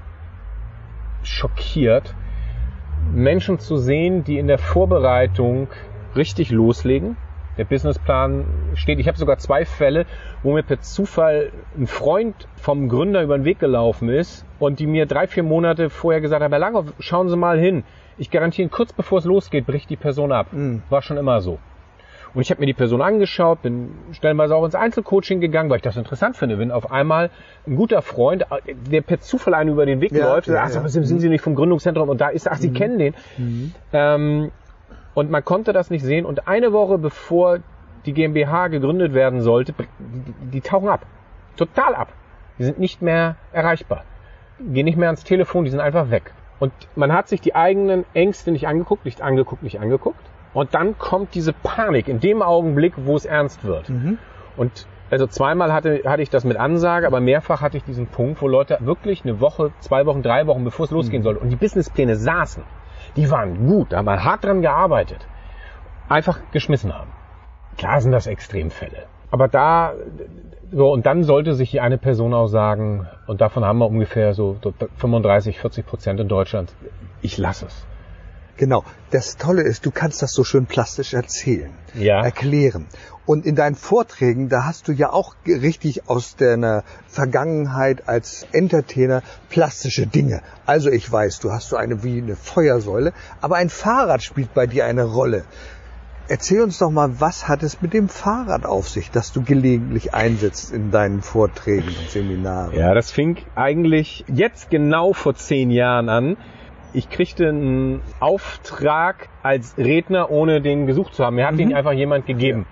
schockiert, 1.24 2.16
Menschen 3.14 3.60
zu 3.60 3.78
sehen, 3.78 4.24
die 4.24 4.38
in 4.38 4.48
der 4.48 4.58
Vorbereitung 4.58 5.68
richtig 6.16 6.52
loslegen. 6.52 7.18
Der 7.58 7.66
Businessplan 7.66 8.46
steht. 8.76 9.00
Ich 9.00 9.08
habe 9.08 9.18
sogar 9.18 9.40
zwei 9.40 9.66
Fälle, 9.66 10.06
wo 10.44 10.54
mir 10.54 10.62
per 10.62 10.80
Zufall 10.80 11.52
ein 11.76 11.88
Freund 11.88 12.48
vom 12.56 12.88
Gründer 12.88 13.24
über 13.24 13.36
den 13.36 13.46
Weg 13.46 13.58
gelaufen 13.58 14.10
ist 14.10 14.46
und 14.60 14.80
die 14.80 14.86
mir 14.86 15.08
drei, 15.08 15.26
vier 15.26 15.42
Monate 15.42 15.90
vorher 15.90 16.22
gesagt 16.22 16.44
haben, 16.44 16.52
Herr 16.52 16.60
Langhoff, 16.60 16.94
schauen 17.00 17.30
Sie 17.30 17.38
mal 17.38 17.60
hin. 17.60 17.84
Ich 18.20 18.30
garantiere, 18.30 18.70
kurz 18.70 18.94
bevor 18.94 19.20
es 19.20 19.26
losgeht, 19.26 19.66
bricht 19.66 19.90
die 19.90 19.96
Person 19.96 20.32
ab. 20.32 20.54
Mhm. 20.54 20.84
War 20.90 21.02
schon 21.02 21.18
immer 21.18 21.42
so. 21.42 21.58
Und 22.34 22.42
ich 22.42 22.52
habe 22.52 22.60
mir 22.60 22.66
die 22.66 22.74
Person 22.74 23.02
angeschaut, 23.02 23.62
bin 23.62 23.92
stellenweise 24.12 24.56
auch 24.56 24.66
ins 24.66 24.76
Einzelcoaching 24.76 25.40
gegangen, 25.40 25.70
weil 25.70 25.78
ich 25.78 25.84
das 25.84 25.98
interessant 25.98 26.38
finde, 26.38 26.60
wenn 26.60 26.72
auf 26.72 26.92
einmal 26.92 27.30
ein 27.66 27.76
guter 27.76 28.02
Freund, 28.02 28.46
der 28.92 29.02
per 29.02 29.20
Zufall 29.20 29.54
einen 29.54 29.72
über 29.72 29.86
den 29.86 30.02
Weg 30.02 30.12
Ja, 30.12 30.34
läuft, 30.34 30.48
ja, 30.48 30.68
sagt, 30.68 30.84
ja. 30.84 30.90
sind 30.90 31.20
Sie 31.20 31.30
nicht 31.30 31.42
vom 31.42 31.56
Gründungszentrum 31.56 32.10
und 32.10 32.22
da 32.22 32.30
ist, 32.30 32.50
ach, 32.50 32.58
Sie 32.58 32.72
kennen 32.72 33.00
den. 33.00 33.14
Ähm, 33.94 34.52
und 35.14 35.32
man 35.32 35.44
konnte 35.44 35.74
das 35.74 35.90
nicht 35.90 36.04
sehen. 36.04 36.26
Und 36.26 36.48
eine 36.48 36.74
Woche 36.74 36.98
bevor 36.98 37.60
die 38.06 38.14
GmbH 38.14 38.68
gegründet 38.68 39.14
werden 39.14 39.42
sollte, 39.42 39.74
die, 39.74 39.86
die, 40.00 40.34
die 40.52 40.62
tauchen 40.62 40.90
ab. 40.90 41.06
Total 41.56 41.96
ab. 41.96 42.10
Die 42.60 42.64
sind 42.64 42.80
nicht 42.80 43.02
mehr 43.02 43.36
erreichbar. 43.52 44.04
Gehen 44.60 44.86
nicht 44.86 44.98
mehr 44.98 45.10
ans 45.10 45.24
Telefon, 45.24 45.66
die 45.66 45.72
sind 45.72 45.80
einfach 45.80 46.10
weg. 46.12 46.34
Und 46.60 46.72
man 46.96 47.14
hat 47.14 47.28
sich 47.28 47.42
die 47.42 47.56
eigenen 47.56 48.06
Ängste 48.14 48.52
nicht 48.52 48.68
angeguckt, 48.68 49.06
nicht 49.06 49.22
angeguckt, 49.22 49.64
nicht 49.64 49.80
angeguckt. 49.80 50.20
Und 50.54 50.74
dann 50.74 50.98
kommt 50.98 51.36
diese 51.36 51.54
Panik 51.54 52.08
in 52.08 52.20
dem 52.20 52.42
Augenblick, 52.42 52.94
wo 52.98 53.16
es 53.16 53.26
ernst 53.26 53.64
wird. 53.64 53.90
Und 54.56 54.88
also 55.10 55.28
zweimal 55.28 55.72
hatte, 55.72 56.02
hatte 56.06 56.22
ich 56.22 56.30
das 56.30 56.44
mit 56.44 56.58
Ansage, 56.58 57.08
aber 57.08 57.20
mehrfach 57.22 57.62
hatte 57.62 57.78
ich 57.78 57.84
diesen 57.84 58.08
Punkt, 58.08 58.42
wo 58.42 58.48
Leute 58.48 58.78
wirklich 58.82 59.24
eine 59.24 59.40
Woche, 59.40 59.72
zwei 59.80 60.06
Wochen, 60.06 60.22
drei 60.22 60.48
Wochen, 60.48 60.64
bevor 60.64 60.86
es 60.86 60.92
losgehen 60.92 61.24
sollte, 61.24 61.40
und 61.40 61.50
die 61.50 61.56
Businesspläne 61.56 62.16
saßen, 62.16 62.64
die 63.16 63.32
waren 63.32 63.68
gut, 63.68 63.94
da 63.94 63.98
haben 63.98 64.06
wir 64.06 64.24
hart 64.24 64.44
dran 64.44 64.62
gearbeitet, 64.62 65.26
einfach 66.10 66.40
geschmissen 66.52 66.94
haben. 66.94 67.12
Klar 67.78 68.02
sind 68.02 68.12
das 68.12 68.28
Extremfälle. 68.28 69.04
Aber 69.32 69.48
da, 69.48 69.94
so, 70.72 70.92
und 70.92 71.06
dann 71.06 71.24
sollte 71.24 71.54
sich 71.54 71.72
die 71.72 71.80
eine 71.80 71.98
Person 71.98 72.34
auch 72.34 72.48
sagen, 72.48 73.08
und 73.28 73.40
davon 73.40 73.64
haben 73.64 73.78
wir 73.80 73.88
ungefähr 73.88 74.34
so 74.34 74.58
35, 74.98 75.60
40 75.60 75.86
Prozent 75.86 76.20
in 76.20 76.28
Deutschland, 76.28 76.74
ich 77.22 77.38
lasse 77.38 77.68
es. 77.68 77.86
Genau. 78.58 78.84
Das 79.12 79.38
Tolle 79.38 79.62
ist, 79.62 79.86
du 79.86 79.92
kannst 79.92 80.22
das 80.22 80.34
so 80.34 80.44
schön 80.44 80.66
plastisch 80.66 81.14
erzählen, 81.14 81.72
Ja. 81.94 82.24
erklären. 82.24 82.88
Und 83.26 83.46
in 83.46 83.56
deinen 83.56 83.76
Vorträgen, 83.76 84.50
da 84.50 84.66
hast 84.66 84.88
du 84.88 84.92
ja 84.94 85.12
auch 85.12 85.36
richtig 85.46 86.10
aus 86.10 86.36
deiner 86.36 86.84
Vergangenheit 87.08 88.08
als 88.08 88.48
Entertainer 88.52 89.22
plastische 89.50 90.08
Dinge. 90.08 90.42
Also 90.66 90.90
ich 90.90 91.10
weiß, 91.12 91.40
du 91.40 91.52
hast 91.52 91.70
so 91.70 91.76
eine 91.76 92.04
wie 92.04 92.22
eine 92.22 92.36
Feuersäule, 92.36 93.14
aber 93.42 93.58
ein 93.58 93.70
Fahrrad 93.70 94.24
spielt 94.24 94.54
bei 94.54 94.66
dir 94.66 94.86
eine 94.86 95.04
Rolle. 95.04 95.44
Erzähl 96.30 96.62
uns 96.62 96.78
doch 96.78 96.90
mal, 96.92 97.22
was 97.22 97.48
hat 97.48 97.64
es 97.64 97.82
mit 97.82 97.94
dem 97.94 98.10
Fahrrad 98.10 98.66
auf 98.66 98.90
sich, 98.90 99.12
das 99.12 99.32
du 99.32 99.44
gelegentlich 99.44 100.14
einsetzt 100.14 100.74
in 100.74 100.92
deinen 100.92 101.22
Vorträgen 101.22 101.88
und 101.88 102.10
Seminaren? 102.10 102.74
Ja, 102.76 102.94
das 102.94 103.12
fing 103.12 103.38
eigentlich 103.56 104.26
jetzt 104.28 104.70
genau 104.70 105.14
vor 105.14 105.36
zehn 105.36 105.70
Jahren 105.72 106.10
an. 106.10 106.38
Ich 106.98 107.12
kriegte 107.12 107.50
einen 107.50 108.02
Auftrag 108.20 109.30
als 109.44 109.78
Redner, 109.78 110.32
ohne 110.32 110.62
den 110.62 110.88
gesucht 110.88 111.14
zu 111.14 111.24
haben. 111.24 111.36
Mir 111.36 111.46
hat 111.46 111.60
den 111.60 111.76
einfach 111.76 111.92
jemand 111.92 112.26
gegeben. 112.26 112.66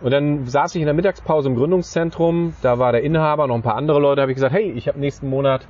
Und 0.00 0.12
dann 0.12 0.46
saß 0.46 0.76
ich 0.76 0.80
in 0.80 0.86
der 0.86 0.94
Mittagspause 0.94 1.48
im 1.48 1.56
Gründungszentrum. 1.56 2.54
Da 2.62 2.78
war 2.78 2.92
der 2.92 3.02
Inhaber, 3.02 3.48
noch 3.48 3.56
ein 3.56 3.62
paar 3.62 3.74
andere 3.74 3.98
Leute. 3.98 4.16
Da 4.16 4.22
habe 4.22 4.30
ich 4.30 4.36
gesagt, 4.36 4.54
hey, 4.54 4.70
ich 4.70 4.86
habe 4.86 5.00
nächsten 5.00 5.28
Monat 5.28 5.66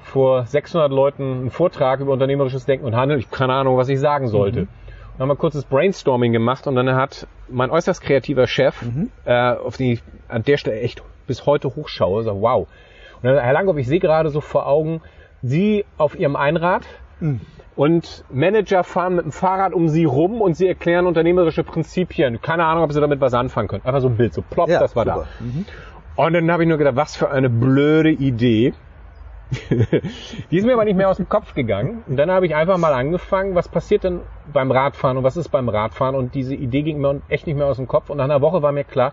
vor 0.00 0.44
600 0.44 0.90
Leuten 0.90 1.22
einen 1.22 1.50
Vortrag 1.52 2.00
über 2.00 2.14
unternehmerisches 2.14 2.66
Denken 2.66 2.84
und 2.84 2.96
Handeln. 2.96 3.20
Ich 3.20 3.26
habe 3.26 3.36
keine 3.36 3.52
Ahnung, 3.52 3.76
was 3.76 3.88
ich 3.88 4.00
sagen 4.00 4.26
sollte. 4.26 4.66
Dann 5.12 5.20
haben 5.20 5.28
wir 5.28 5.36
kurzes 5.36 5.64
Brainstorming 5.66 6.32
gemacht 6.32 6.66
und 6.66 6.74
dann 6.74 6.96
hat 6.96 7.28
mein 7.48 7.70
äußerst 7.70 8.02
kreativer 8.02 8.48
Chef, 8.48 8.82
äh, 9.24 9.52
auf 9.52 9.76
den 9.76 9.92
ich 9.92 10.02
an 10.26 10.42
der 10.42 10.56
Stelle 10.56 10.80
echt 10.80 11.04
bis 11.28 11.46
heute 11.46 11.76
hochschaue, 11.76 12.24
sagt, 12.24 12.40
wow. 12.40 12.66
Und 13.22 13.22
dann, 13.22 13.38
Herr 13.38 13.52
Langhoff, 13.52 13.76
ich 13.76 13.86
sehe 13.86 14.00
gerade 14.00 14.30
so 14.30 14.40
vor 14.40 14.66
Augen, 14.66 15.00
Sie 15.42 15.84
auf 15.96 16.18
Ihrem 16.18 16.34
Einrad 16.34 16.82
und 17.76 18.24
Manager 18.30 18.84
fahren 18.84 19.16
mit 19.16 19.24
dem 19.24 19.32
Fahrrad 19.32 19.72
um 19.72 19.88
Sie 19.88 20.04
rum 20.04 20.40
und 20.40 20.54
Sie 20.56 20.66
erklären 20.66 21.06
unternehmerische 21.06 21.64
Prinzipien. 21.64 22.40
Keine 22.40 22.64
Ahnung, 22.64 22.84
ob 22.84 22.92
Sie 22.92 23.00
damit 23.00 23.20
was 23.20 23.34
anfangen 23.34 23.68
können. 23.68 23.84
Einfach 23.84 24.00
so 24.00 24.08
ein 24.08 24.16
Bild, 24.16 24.34
so 24.34 24.42
plopp, 24.42 24.68
Ja, 24.68 24.80
das 24.80 24.96
war 24.96 25.04
super. 25.04 25.26
da. 26.16 26.22
Und 26.24 26.32
dann 26.32 26.50
habe 26.50 26.62
ich 26.62 26.68
nur 26.68 26.78
gedacht, 26.78 26.96
was 26.96 27.16
für 27.16 27.30
eine 27.30 27.50
blöde 27.50 28.10
Idee. 28.10 28.72
Die 30.50 30.56
ist 30.56 30.64
mir 30.66 30.72
aber 30.72 30.84
nicht 30.84 30.96
mehr 30.96 31.08
aus 31.08 31.18
dem 31.18 31.28
Kopf 31.28 31.54
gegangen. 31.54 32.02
Und 32.06 32.16
dann 32.16 32.30
habe 32.30 32.46
ich 32.46 32.54
einfach 32.54 32.78
mal 32.78 32.92
angefangen, 32.92 33.54
was 33.54 33.68
passiert 33.68 34.04
denn 34.04 34.20
beim 34.52 34.70
Radfahren 34.70 35.16
und 35.18 35.24
was 35.24 35.36
ist 35.36 35.50
beim 35.50 35.68
Radfahren? 35.68 36.16
Und 36.16 36.34
diese 36.34 36.54
Idee 36.54 36.82
ging 36.82 37.00
mir 37.00 37.20
echt 37.28 37.46
nicht 37.46 37.56
mehr 37.56 37.66
aus 37.66 37.76
dem 37.76 37.86
Kopf. 37.86 38.10
Und 38.10 38.16
nach 38.16 38.24
einer 38.24 38.40
Woche 38.40 38.62
war 38.62 38.72
mir 38.72 38.84
klar, 38.84 39.12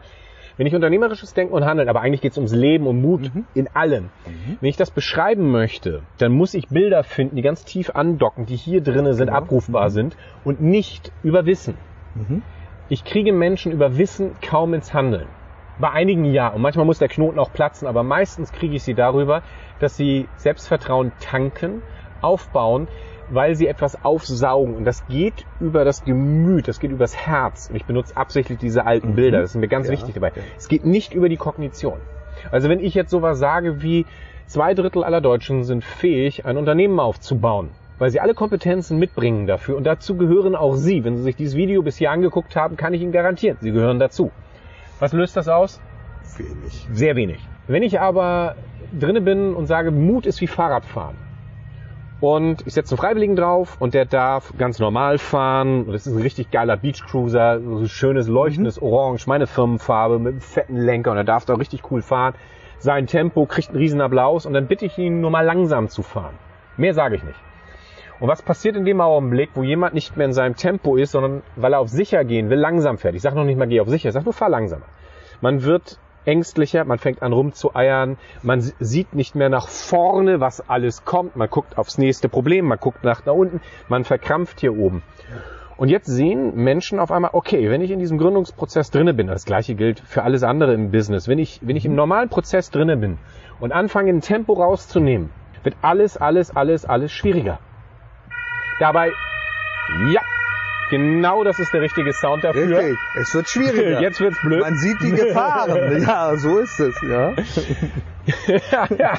wenn 0.57 0.67
ich 0.67 0.75
unternehmerisches 0.75 1.33
Denken 1.33 1.53
und 1.53 1.65
Handeln, 1.65 1.89
aber 1.89 2.01
eigentlich 2.01 2.21
geht 2.21 2.33
es 2.33 2.37
ums 2.37 2.53
Leben, 2.53 2.87
um 2.87 3.01
Mut 3.01 3.31
in 3.53 3.67
allem. 3.73 4.09
Wenn 4.59 4.69
ich 4.69 4.77
das 4.77 4.91
beschreiben 4.91 5.51
möchte, 5.51 6.01
dann 6.17 6.31
muss 6.31 6.53
ich 6.53 6.67
Bilder 6.69 7.03
finden, 7.03 7.35
die 7.35 7.41
ganz 7.41 7.65
tief 7.65 7.89
andocken, 7.95 8.45
die 8.45 8.55
hier 8.55 8.81
drinnen 8.81 9.13
sind, 9.13 9.29
abrufbar 9.29 9.89
sind 9.89 10.15
und 10.43 10.61
nicht 10.61 11.11
über 11.23 11.45
Wissen. 11.45 11.75
Ich 12.89 13.03
kriege 13.03 13.33
Menschen 13.33 13.71
über 13.71 13.97
Wissen 13.97 14.31
kaum 14.41 14.73
ins 14.73 14.93
Handeln. 14.93 15.27
Bei 15.79 15.89
einigen 15.89 16.25
ja. 16.25 16.49
Und 16.49 16.61
manchmal 16.61 16.85
muss 16.85 16.99
der 16.99 17.07
Knoten 17.07 17.39
auch 17.39 17.51
platzen, 17.51 17.87
aber 17.87 18.03
meistens 18.03 18.51
kriege 18.51 18.75
ich 18.75 18.83
sie 18.83 18.93
darüber, 18.93 19.41
dass 19.79 19.97
sie 19.97 20.27
Selbstvertrauen 20.35 21.11
tanken, 21.19 21.81
aufbauen, 22.21 22.87
weil 23.29 23.55
sie 23.55 23.67
etwas 23.67 24.03
aufsaugen. 24.03 24.75
Und 24.75 24.85
das 24.85 25.05
geht 25.07 25.45
über 25.59 25.85
das 25.85 26.03
Gemüt, 26.03 26.67
das 26.67 26.79
geht 26.79 26.91
übers 26.91 27.15
Herz. 27.15 27.69
Und 27.69 27.75
ich 27.75 27.85
benutze 27.85 28.15
absichtlich 28.17 28.59
diese 28.59 28.85
alten 28.85 29.15
Bilder. 29.15 29.41
Das 29.41 29.51
ist 29.51 29.55
mir 29.55 29.67
ganz 29.67 29.87
Ja. 29.87 29.93
wichtig 29.93 30.13
dabei. 30.13 30.31
Es 30.57 30.67
geht 30.67 30.85
nicht 30.85 31.13
über 31.13 31.29
die 31.29 31.37
Kognition. 31.37 31.99
Also 32.51 32.69
wenn 32.69 32.79
ich 32.79 32.93
jetzt 32.93 33.11
sowas 33.11 33.39
sage 33.39 33.81
wie, 33.81 34.05
zwei 34.47 34.73
Drittel 34.73 35.03
aller 35.03 35.21
Deutschen 35.21 35.63
sind 35.63 35.83
fähig, 35.83 36.45
ein 36.45 36.57
Unternehmen 36.57 36.99
aufzubauen, 36.99 37.69
weil 37.99 38.09
sie 38.09 38.19
alle 38.19 38.33
Kompetenzen 38.33 38.99
mitbringen 38.99 39.47
dafür. 39.47 39.77
Und 39.77 39.85
dazu 39.85 40.17
gehören 40.17 40.55
auch 40.55 40.75
Sie. 40.75 41.03
Wenn 41.03 41.15
Sie 41.15 41.23
sich 41.23 41.35
dieses 41.35 41.55
Video 41.55 41.81
bis 41.83 41.97
hier 41.97 42.11
angeguckt 42.11 42.55
haben, 42.55 42.75
kann 42.75 42.93
ich 42.93 43.01
Ihnen 43.01 43.11
garantieren, 43.11 43.57
Sie 43.61 43.71
gehören 43.71 43.99
dazu. 43.99 44.31
Was 44.99 45.13
löst 45.13 45.37
das 45.37 45.47
aus? 45.47 45.79
Wenig. 46.37 46.87
Sehr 46.91 47.15
wenig. 47.15 47.39
Wenn 47.67 47.83
ich 47.83 47.99
aber 47.99 48.55
drinne 48.99 49.21
bin 49.21 49.53
und 49.53 49.67
sage, 49.67 49.91
Mut 49.91 50.25
ist 50.25 50.41
wie 50.41 50.47
Fahrradfahren 50.47 51.15
und 52.23 52.65
ich 52.65 52.73
setze 52.73 52.93
einen 52.93 52.99
Freiwilligen 52.99 53.35
drauf 53.35 53.75
und 53.79 53.93
der 53.93 54.05
darf 54.05 54.53
ganz 54.57 54.79
normal 54.79 55.17
fahren 55.17 55.87
das 55.91 56.07
ist 56.07 56.15
ein 56.15 56.21
richtig 56.21 56.51
geiler 56.51 56.77
Beachcruiser, 56.77 57.59
so 57.59 57.79
ein 57.79 57.89
schönes 57.89 58.29
leuchtendes 58.29 58.81
Orange, 58.81 59.27
meine 59.27 59.45
Firmenfarbe 59.45 60.19
mit 60.19 60.31
einem 60.31 60.41
fetten 60.41 60.77
Lenker 60.77 61.11
und 61.11 61.17
er 61.17 61.25
darf 61.25 61.43
da 61.43 61.55
richtig 61.55 61.91
cool 61.91 62.01
fahren. 62.01 62.33
Sein 62.79 63.07
Tempo 63.07 63.45
kriegt 63.45 63.69
einen 63.69 63.77
riesen 63.77 63.99
Applaus 63.99 64.45
und 64.45 64.53
dann 64.53 64.67
bitte 64.67 64.85
ich 64.85 64.97
ihn 64.97 65.19
nur 65.19 65.31
mal 65.31 65.43
langsam 65.45 65.89
zu 65.89 66.01
fahren. 66.01 66.35
Mehr 66.77 66.93
sage 66.93 67.17
ich 67.17 67.23
nicht. 67.23 67.39
Und 68.21 68.29
was 68.29 68.41
passiert 68.41 68.77
in 68.77 68.85
dem 68.85 69.01
Augenblick, 69.01 69.49
wo 69.55 69.63
jemand 69.63 69.93
nicht 69.93 70.15
mehr 70.15 70.25
in 70.25 70.33
seinem 70.33 70.55
Tempo 70.55 70.95
ist, 70.95 71.11
sondern 71.11 71.41
weil 71.57 71.73
er 71.73 71.81
auf 71.81 71.89
sicher 71.89 72.23
gehen 72.23 72.49
will, 72.49 72.57
langsam 72.57 72.97
fährt? 72.97 73.15
Ich 73.15 73.21
sage 73.21 73.35
noch 73.35 73.43
nicht 73.43 73.57
mal, 73.57 73.67
geh 73.67 73.81
auf 73.81 73.89
sicher, 73.89 74.07
ich 74.07 74.13
sage 74.13 74.23
nur, 74.23 74.33
fahr 74.33 74.47
langsamer. 74.47 74.85
Man 75.41 75.63
wird 75.63 75.99
ängstlicher, 76.25 76.85
man 76.85 76.99
fängt 76.99 77.21
an 77.21 77.33
rumzueiern, 77.33 78.17
man 78.41 78.61
sieht 78.61 79.13
nicht 79.15 79.35
mehr 79.35 79.49
nach 79.49 79.67
vorne, 79.67 80.39
was 80.39 80.69
alles 80.69 81.05
kommt, 81.05 81.35
man 81.35 81.49
guckt 81.49 81.77
aufs 81.77 81.97
nächste 81.97 82.29
Problem, 82.29 82.65
man 82.65 82.79
guckt 82.79 83.03
nach 83.03 83.21
da 83.21 83.31
unten, 83.31 83.61
man 83.89 84.03
verkrampft 84.03 84.59
hier 84.59 84.77
oben. 84.77 85.03
Und 85.75 85.89
jetzt 85.89 86.05
sehen 86.05 86.55
Menschen 86.55 86.99
auf 86.99 87.11
einmal, 87.11 87.31
okay, 87.33 87.69
wenn 87.69 87.81
ich 87.81 87.91
in 87.91 87.99
diesem 87.99 88.17
Gründungsprozess 88.17 88.91
drinne 88.91 89.13
bin, 89.13 89.27
das 89.27 89.45
gleiche 89.45 89.75
gilt 89.75 89.99
für 89.99 90.23
alles 90.23 90.43
andere 90.43 90.73
im 90.73 90.91
Business, 90.91 91.27
wenn 91.27 91.39
ich, 91.39 91.59
wenn 91.63 91.75
ich 91.75 91.85
im 91.85 91.95
normalen 91.95 92.29
Prozess 92.29 92.69
drinne 92.69 92.95
bin 92.95 93.17
und 93.59 93.71
anfange, 93.71 94.11
ein 94.11 94.21
Tempo 94.21 94.53
rauszunehmen, 94.53 95.29
wird 95.63 95.75
alles, 95.81 96.17
alles, 96.17 96.55
alles, 96.55 96.85
alles 96.85 97.11
schwieriger. 97.11 97.59
Dabei, 98.79 99.11
ja, 100.13 100.21
genau 100.93 101.43
das 101.43 101.57
ist 101.57 101.73
der 101.73 101.81
richtige 101.81 102.13
Sound 102.13 102.43
dafür. 102.43 102.77
Richtig. 102.77 102.97
Es 103.19 103.33
wird 103.33 103.49
schwieriger. 103.49 103.99
Jetzt 103.99 104.21
wird's 104.21 104.39
blöd. 104.41 104.61
Man 104.61 104.77
sieht 104.77 105.01
die 105.01 105.09
Gefahren. 105.09 106.01
ja, 106.07 106.35
so 106.35 106.59
ist 106.59 106.79
es, 106.79 106.95
ja. 107.01 107.33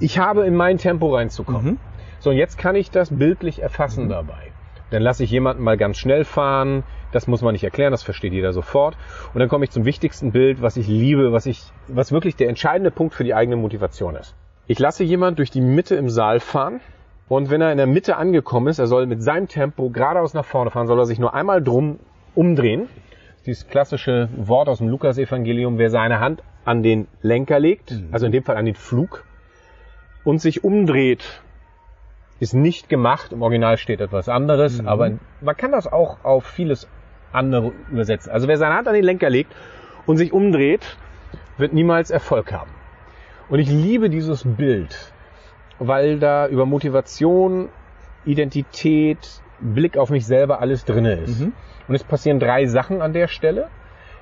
ich 0.00 0.18
habe 0.18 0.46
in 0.46 0.56
mein 0.56 0.78
Tempo 0.78 1.14
reinzukommen. 1.14 1.72
Mhm. 1.72 1.78
So, 2.18 2.30
und 2.30 2.36
jetzt 2.36 2.58
kann 2.58 2.74
ich 2.74 2.90
das 2.90 3.16
bildlich 3.16 3.62
erfassen 3.62 4.08
dabei. 4.08 4.50
Dann 4.90 5.02
lasse 5.02 5.22
ich 5.22 5.30
jemanden 5.30 5.62
mal 5.62 5.76
ganz 5.76 5.96
schnell 5.98 6.24
fahren. 6.24 6.82
Das 7.12 7.28
muss 7.28 7.40
man 7.40 7.52
nicht 7.52 7.64
erklären, 7.64 7.92
das 7.92 8.02
versteht 8.02 8.32
jeder 8.32 8.52
sofort. 8.52 8.96
Und 9.32 9.38
dann 9.38 9.48
komme 9.48 9.64
ich 9.64 9.70
zum 9.70 9.84
wichtigsten 9.84 10.32
Bild, 10.32 10.60
was 10.60 10.76
ich 10.76 10.88
liebe, 10.88 11.32
was 11.32 11.46
ich, 11.46 11.62
was 11.86 12.10
wirklich 12.10 12.34
der 12.34 12.48
entscheidende 12.48 12.90
Punkt 12.90 13.14
für 13.14 13.24
die 13.24 13.34
eigene 13.34 13.56
Motivation 13.56 14.16
ist. 14.16 14.34
Ich 14.66 14.80
lasse 14.80 15.04
jemand 15.04 15.38
durch 15.38 15.52
die 15.52 15.60
Mitte 15.60 15.94
im 15.94 16.08
Saal 16.08 16.40
fahren. 16.40 16.80
Und 17.28 17.50
wenn 17.50 17.60
er 17.60 17.70
in 17.70 17.76
der 17.78 17.86
Mitte 17.86 18.16
angekommen 18.16 18.68
ist, 18.68 18.78
er 18.78 18.86
soll 18.86 19.06
mit 19.06 19.22
seinem 19.22 19.48
Tempo 19.48 19.90
geradeaus 19.90 20.32
nach 20.34 20.44
vorne 20.44 20.70
fahren, 20.70 20.86
soll 20.86 20.98
er 20.98 21.06
sich 21.06 21.18
nur 21.18 21.34
einmal 21.34 21.62
drum 21.62 21.98
umdrehen. 22.34 22.88
Dieses 23.44 23.68
klassische 23.68 24.28
Wort 24.36 24.68
aus 24.68 24.78
dem 24.78 24.88
Lukas-Evangelium, 24.88 25.78
wer 25.78 25.90
seine 25.90 26.20
Hand 26.20 26.42
an 26.64 26.82
den 26.82 27.06
Lenker 27.22 27.60
legt, 27.60 27.94
also 28.12 28.26
in 28.26 28.32
dem 28.32 28.42
Fall 28.42 28.56
an 28.56 28.64
den 28.64 28.74
Flug, 28.74 29.24
und 30.24 30.40
sich 30.40 30.64
umdreht, 30.64 31.42
ist 32.40 32.54
nicht 32.54 32.88
gemacht. 32.88 33.32
Im 33.32 33.42
Original 33.42 33.78
steht 33.78 34.00
etwas 34.00 34.28
anderes, 34.28 34.84
aber 34.84 35.12
man 35.40 35.56
kann 35.56 35.72
das 35.72 35.86
auch 35.86 36.24
auf 36.24 36.44
vieles 36.44 36.88
andere 37.32 37.72
übersetzen. 37.90 38.32
Also 38.32 38.48
wer 38.48 38.56
seine 38.56 38.74
Hand 38.74 38.88
an 38.88 38.94
den 38.94 39.04
Lenker 39.04 39.30
legt 39.30 39.54
und 40.06 40.16
sich 40.16 40.32
umdreht, 40.32 40.96
wird 41.56 41.72
niemals 41.72 42.10
Erfolg 42.10 42.52
haben. 42.52 42.70
Und 43.48 43.58
ich 43.58 43.70
liebe 43.70 44.10
dieses 44.10 44.44
Bild, 44.44 45.12
weil 45.78 46.18
da 46.18 46.48
über 46.48 46.66
Motivation, 46.66 47.68
Identität, 48.24 49.42
Blick 49.60 49.96
auf 49.96 50.10
mich 50.10 50.26
selber 50.26 50.60
alles 50.60 50.84
drinne 50.84 51.14
ist. 51.14 51.40
Und 51.88 51.94
es 51.94 52.04
passieren 52.04 52.38
drei 52.38 52.66
Sachen 52.66 53.00
an 53.02 53.12
der 53.12 53.28
Stelle. 53.28 53.68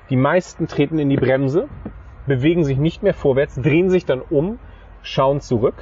Die 0.09 0.15
meisten 0.15 0.67
treten 0.67 0.99
in 0.99 1.09
die 1.09 1.17
Bremse, 1.17 1.67
bewegen 2.25 2.63
sich 2.63 2.77
nicht 2.77 3.03
mehr 3.03 3.13
vorwärts, 3.13 3.55
drehen 3.55 3.89
sich 3.89 4.05
dann 4.05 4.21
um, 4.21 4.59
schauen 5.01 5.41
zurück. 5.41 5.75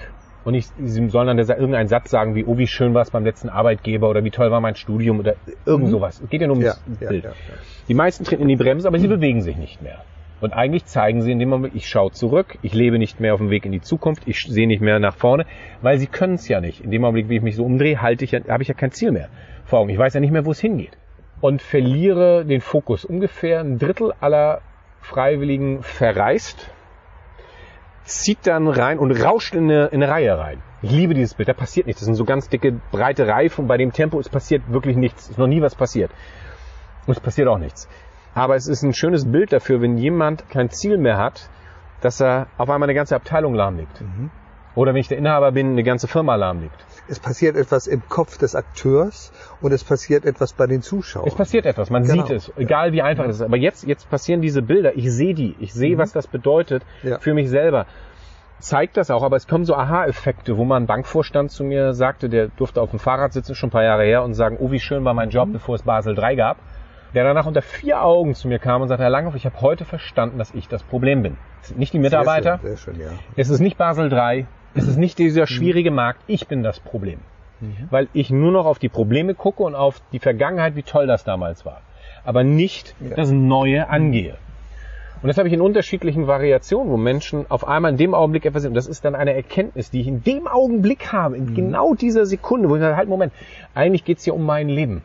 Und 0.43 0.53
ich, 0.53 0.67
sie 0.83 1.09
sollen 1.09 1.27
dann 1.27 1.39
irgendeinen 1.39 1.87
Satz 1.87 2.11
sagen 2.11 2.35
wie, 2.35 2.45
oh, 2.45 2.57
wie 2.57 2.67
schön 2.67 2.93
war 2.93 3.01
es 3.01 3.09
beim 3.09 3.23
letzten 3.23 3.49
Arbeitgeber 3.49 4.09
oder 4.09 4.23
wie 4.23 4.29
toll 4.29 4.51
war 4.51 4.61
mein 4.61 4.75
Studium 4.75 5.19
oder 5.19 5.35
irgend 5.65 5.87
mhm. 5.87 5.91
sowas. 5.91 6.21
Es 6.23 6.29
geht 6.29 6.41
ja 6.41 6.47
nur 6.47 6.57
ums 6.57 6.79
ja, 6.99 7.07
Bild. 7.07 7.23
Ja, 7.23 7.31
ja, 7.31 7.35
die 7.87 7.93
meisten 7.95 8.23
treten 8.23 8.43
in 8.43 8.49
die 8.49 8.55
Bremse, 8.55 8.87
aber 8.87 8.99
sie 8.99 9.07
mhm. 9.07 9.13
bewegen 9.13 9.41
sich 9.41 9.57
nicht 9.57 9.81
mehr. 9.81 10.03
Und 10.41 10.53
eigentlich 10.53 10.85
zeigen 10.85 11.21
sie 11.21 11.31
in 11.31 11.39
dem 11.39 11.49
Moment, 11.49 11.75
ich 11.75 11.87
schaue 11.87 12.11
zurück, 12.11 12.57
ich 12.61 12.73
lebe 12.73 12.99
nicht 12.99 13.19
mehr 13.19 13.33
auf 13.33 13.39
dem 13.39 13.49
Weg 13.49 13.65
in 13.65 13.71
die 13.71 13.81
Zukunft, 13.81 14.23
ich 14.25 14.41
sehe 14.41 14.67
nicht 14.67 14.81
mehr 14.81 14.99
nach 14.99 15.15
vorne, 15.15 15.45
weil 15.81 15.97
sie 15.97 16.07
können 16.07 16.35
es 16.35 16.47
ja 16.47 16.59
nicht. 16.59 16.81
In 16.81 16.91
dem 16.91 17.05
Augenblick, 17.05 17.29
wie 17.29 17.37
ich 17.37 17.41
mich 17.41 17.55
so 17.55 17.63
umdrehe, 17.63 18.01
halte 18.01 18.25
ich 18.25 18.33
habe 18.33 18.61
ich 18.61 18.67
ja 18.67 18.73
kein 18.73 18.91
Ziel 18.91 19.11
mehr 19.11 19.29
vor 19.63 19.79
Augen. 19.79 19.89
Ich 19.89 19.97
weiß 19.97 20.13
ja 20.13 20.19
nicht 20.19 20.31
mehr, 20.31 20.45
wo 20.45 20.51
es 20.51 20.59
hingeht. 20.59 20.97
Und 21.41 21.61
verliere 21.61 22.45
den 22.45 22.61
Fokus. 22.61 23.05
Ungefähr 23.05 23.59
ein 23.59 23.77
Drittel 23.77 24.13
aller 24.19 24.61
Freiwilligen 25.01 25.83
verreist, 25.83 26.69
zieht 28.03 28.45
dann 28.47 28.67
rein 28.67 28.99
und 28.99 29.11
rauscht 29.11 29.55
in 29.55 29.65
eine, 29.65 29.87
in 29.87 30.01
eine 30.01 30.11
Reihe 30.11 30.37
rein. 30.37 30.61
Ich 30.81 30.91
liebe 30.91 31.13
dieses 31.13 31.33
Bild, 31.33 31.49
da 31.49 31.53
passiert 31.53 31.87
nichts. 31.87 32.01
Das 32.01 32.05
sind 32.05 32.15
so 32.15 32.25
ganz 32.25 32.49
dicke, 32.49 32.79
breite 32.91 33.27
Reifen. 33.27 33.67
Bei 33.67 33.77
dem 33.77 33.91
Tempo 33.91 34.19
es 34.19 34.29
passiert 34.29 34.61
wirklich 34.71 34.95
nichts. 34.95 35.29
Ist 35.29 35.39
noch 35.39 35.47
nie 35.47 35.61
was 35.61 35.75
passiert. 35.75 36.11
Und 37.07 37.13
es 37.13 37.19
passiert 37.19 37.47
auch 37.47 37.57
nichts. 37.57 37.87
Aber 38.35 38.55
es 38.55 38.67
ist 38.67 38.83
ein 38.83 38.93
schönes 38.93 39.31
Bild 39.31 39.53
dafür, 39.53 39.81
wenn 39.81 39.97
jemand 39.97 40.47
kein 40.49 40.69
Ziel 40.69 40.97
mehr 40.97 41.17
hat, 41.17 41.49
dass 42.01 42.21
er 42.21 42.47
auf 42.57 42.69
einmal 42.69 42.87
eine 42.87 42.93
ganze 42.93 43.15
Abteilung 43.15 43.55
lahmlegt. 43.55 44.01
Mhm. 44.01 44.29
Oder 44.75 44.93
wenn 44.93 44.99
ich 44.99 45.07
der 45.07 45.17
Inhaber 45.17 45.53
bin, 45.53 45.71
eine 45.71 45.83
ganze 45.83 46.09
Firma 46.09 46.35
lahmlegt. 46.35 46.75
Es 47.07 47.19
passiert 47.19 47.55
etwas 47.55 47.87
im 47.87 48.01
Kopf 48.09 48.37
des 48.37 48.53
Akteurs 48.53 49.31
und 49.61 49.71
es 49.71 49.85
passiert 49.85 50.25
etwas 50.25 50.51
bei 50.51 50.67
den 50.67 50.81
Zuschauern. 50.81 51.27
Es 51.27 51.35
passiert 51.35 51.65
etwas, 51.65 51.89
man 51.89 52.03
genau. 52.03 52.25
sieht 52.25 52.35
es, 52.35 52.51
egal 52.57 52.91
wie 52.91 53.01
einfach 53.01 53.23
es 53.25 53.37
ist. 53.37 53.41
Aber 53.41 53.55
jetzt, 53.55 53.87
jetzt 53.87 54.09
passieren 54.09 54.41
diese 54.41 54.61
Bilder, 54.61 54.97
ich 54.97 55.09
sehe 55.13 55.33
die, 55.33 55.55
ich 55.59 55.73
sehe, 55.73 55.95
mhm. 55.95 55.99
was 55.99 56.11
das 56.11 56.27
bedeutet 56.27 56.83
ja. 57.03 57.19
für 57.19 57.33
mich 57.33 57.49
selber. 57.49 57.85
Zeigt 58.59 58.97
das 58.97 59.11
auch, 59.11 59.23
aber 59.23 59.37
es 59.37 59.47
kommen 59.47 59.63
so 59.63 59.75
Aha-Effekte, 59.75 60.57
wo 60.57 60.65
man 60.65 60.83
ein 60.83 60.87
Bankvorstand 60.87 61.51
zu 61.51 61.63
mir 61.63 61.93
sagte, 61.93 62.27
der 62.27 62.49
durfte 62.49 62.81
auf 62.81 62.89
dem 62.89 62.99
Fahrrad 62.99 63.31
sitzen, 63.31 63.55
schon 63.55 63.69
ein 63.69 63.71
paar 63.71 63.83
Jahre 63.83 64.03
her, 64.03 64.23
und 64.23 64.33
sagen, 64.33 64.57
oh, 64.59 64.71
wie 64.71 64.79
schön 64.79 65.05
war 65.05 65.13
mein 65.13 65.29
Job, 65.29 65.47
mhm. 65.47 65.53
bevor 65.53 65.75
es 65.75 65.83
Basel 65.83 66.15
3 66.15 66.35
gab 66.35 66.57
der 67.15 67.23
danach 67.23 67.45
unter 67.45 67.61
vier 67.61 68.03
Augen 68.03 68.35
zu 68.35 68.47
mir 68.47 68.59
kam 68.59 68.81
und 68.81 68.89
sagte, 68.89 69.03
Herr 69.03 69.09
Langhoff, 69.09 69.35
ich 69.35 69.45
habe 69.45 69.59
heute 69.61 69.85
verstanden, 69.85 70.37
dass 70.37 70.53
ich 70.53 70.67
das 70.67 70.83
Problem 70.83 71.23
bin. 71.23 71.37
Es 71.61 71.69
sind 71.69 71.79
nicht 71.79 71.93
die 71.93 71.99
Mitarbeiter, 71.99 72.59
sehr 72.61 72.77
schön, 72.77 72.95
sehr 72.95 73.07
schön, 73.07 73.13
ja. 73.13 73.19
es 73.37 73.49
ist 73.49 73.61
nicht 73.61 73.77
Basel 73.77 74.11
III, 74.11 74.45
es 74.75 74.87
ist 74.87 74.97
nicht 74.97 75.17
dieser 75.17 75.47
schwierige 75.47 75.89
mhm. 75.89 75.95
Markt, 75.95 76.21
ich 76.27 76.47
bin 76.47 76.61
das 76.61 76.81
Problem. 76.81 77.19
Mhm. 77.61 77.87
Weil 77.89 78.09
ich 78.11 78.29
nur 78.29 78.51
noch 78.51 78.65
auf 78.65 78.79
die 78.79 78.89
Probleme 78.89 79.33
gucke 79.33 79.63
und 79.63 79.75
auf 79.75 80.01
die 80.11 80.19
Vergangenheit, 80.19 80.75
wie 80.75 80.83
toll 80.83 81.07
das 81.07 81.23
damals 81.23 81.65
war. 81.65 81.81
Aber 82.25 82.43
nicht 82.43 82.95
ja. 82.99 83.15
das 83.15 83.31
Neue 83.31 83.89
angehe. 83.89 84.35
Und 85.21 85.29
das 85.29 85.37
habe 85.37 85.47
ich 85.47 85.53
in 85.53 85.61
unterschiedlichen 85.61 86.27
Variationen, 86.27 86.91
wo 86.91 86.97
Menschen 86.97 87.49
auf 87.49 87.65
einmal 87.65 87.91
in 87.91 87.97
dem 87.97 88.13
Augenblick 88.13 88.45
etwas 88.45 88.63
sind. 88.63 88.71
Und 88.71 88.75
das 88.75 88.87
ist 88.87 89.05
dann 89.05 89.15
eine 89.15 89.33
Erkenntnis, 89.33 89.89
die 89.89 90.01
ich 90.01 90.07
in 90.07 90.23
dem 90.23 90.47
Augenblick 90.47 91.13
habe, 91.13 91.37
in 91.37 91.45
mhm. 91.45 91.55
genau 91.55 91.95
dieser 91.95 92.25
Sekunde, 92.25 92.69
wo 92.69 92.75
ich 92.75 92.81
sage, 92.81 92.97
halt, 92.97 93.07
Moment, 93.07 93.31
eigentlich 93.73 94.03
geht 94.03 94.17
es 94.17 94.25
hier 94.25 94.35
um 94.35 94.45
mein 94.45 94.67
Leben. 94.67 95.01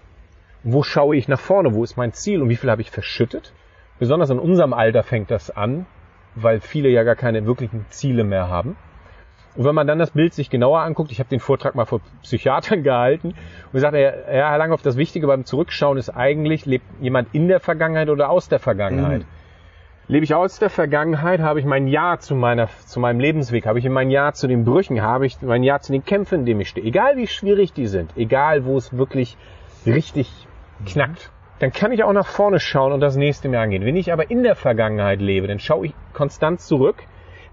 Wo 0.62 0.83
schaue 0.83 1.17
ich 1.17 1.29
nach 1.29 1.40
vorne? 1.40 1.75
Wo 1.75 1.83
ist 1.85 1.97
mein 1.97 2.12
Ziel? 2.12 2.43
Und 2.43 2.49
wie 2.49 2.57
viel 2.57 2.71
habe 2.71 2.83
ich 2.83 2.90
verschüttet? 2.90 3.52
Besonders 3.99 4.31
in 4.31 4.38
unserem 4.38 4.73
Alter 4.73 5.02
fängt 5.02 5.31
das 5.31 5.50
an, 5.50 5.87
weil 6.35 6.61
viele 6.61 6.88
ja 6.88 7.02
gar 7.02 7.17
keine 7.17 7.47
wirklichen 7.47 7.87
Ziele 7.90 8.25
mehr 8.25 8.49
haben. 8.49 8.76
Und 9.57 9.64
wenn 9.64 9.75
man 9.75 9.87
dann 9.87 9.99
das 9.99 10.12
Bild 10.12 10.33
sich 10.33 10.49
genauer 10.49 10.81
anguckt, 10.81 11.11
ich 11.11 11.19
habe 11.19 11.29
den 11.29 11.40
Vortrag 11.40 11.75
mal 11.75 11.85
vor 11.85 12.00
Psychiatern 12.23 12.83
gehalten 12.85 13.35
und 13.73 13.81
sagte, 13.81 13.99
ja, 13.99 14.50
Herr 14.50 14.59
Langhoff, 14.59 14.83
das 14.83 14.97
Wichtige 14.97 15.26
beim 15.26 15.45
Zurückschauen 15.45 15.99
ist 15.99 16.11
eigentlich, 16.11 16.67
lebt 16.67 16.85
jemand 17.00 17.35
in 17.35 17.49
der 17.49 17.61
Vergangenheit 17.61 18.09
oder 18.09 18.31
aus 18.31 18.49
der 18.49 18.59
Vergangenheit? 18.59 19.23
Mhm. 19.23 19.26
Lebe 20.09 20.25
ich 20.25 20.35
aus 20.35 20.59
der 20.59 20.71
Vergangenheit, 20.71 21.40
habe 21.40 21.61
ich 21.61 21.67
mein 21.67 21.87
Ja 21.87 22.19
zu 22.19 22.35
meiner, 22.35 22.69
zu 22.87 23.00
meinem 23.00 23.21
Lebensweg, 23.21 23.67
habe 23.67 23.79
ich 23.79 23.88
mein 23.88 24.11
Ja 24.11 24.33
zu 24.33 24.49
den 24.49 24.64
Brüchen, 24.64 25.02
habe 25.02 25.26
ich 25.26 25.40
mein 25.40 25.62
Ja 25.62 25.81
zu 25.81 25.93
den 25.93 26.05
Kämpfen, 26.05 26.40
in 26.40 26.47
denen 26.47 26.61
ich 26.61 26.69
stehe. 26.69 26.87
Egal 26.87 27.17
wie 27.17 27.29
schwierig 27.29 27.73
die 27.73 27.87
sind, 27.87 28.17
egal 28.17 28.64
wo 28.64 28.76
es 28.76 28.97
wirklich 28.97 29.37
richtig 29.87 30.49
knackt, 30.87 31.31
dann 31.59 31.73
kann 31.73 31.93
ich 31.93 32.03
auch 32.05 32.13
nach 32.13 32.27
vorne 32.27 32.59
schauen 32.59 32.93
und 32.93 33.01
das 33.01 33.17
nächste 33.17 33.49
mir 33.49 33.61
angehen. 33.61 33.85
Wenn 33.85 33.97
ich 33.97 34.13
aber 34.13 34.31
in 34.31 34.43
der 34.43 34.57
Vergangenheit 34.57 35.21
lebe, 35.21 35.47
dann 35.47 35.59
schaue 35.59 35.87
ich 35.87 35.95
konstant 36.13 36.61
zurück. 36.61 36.97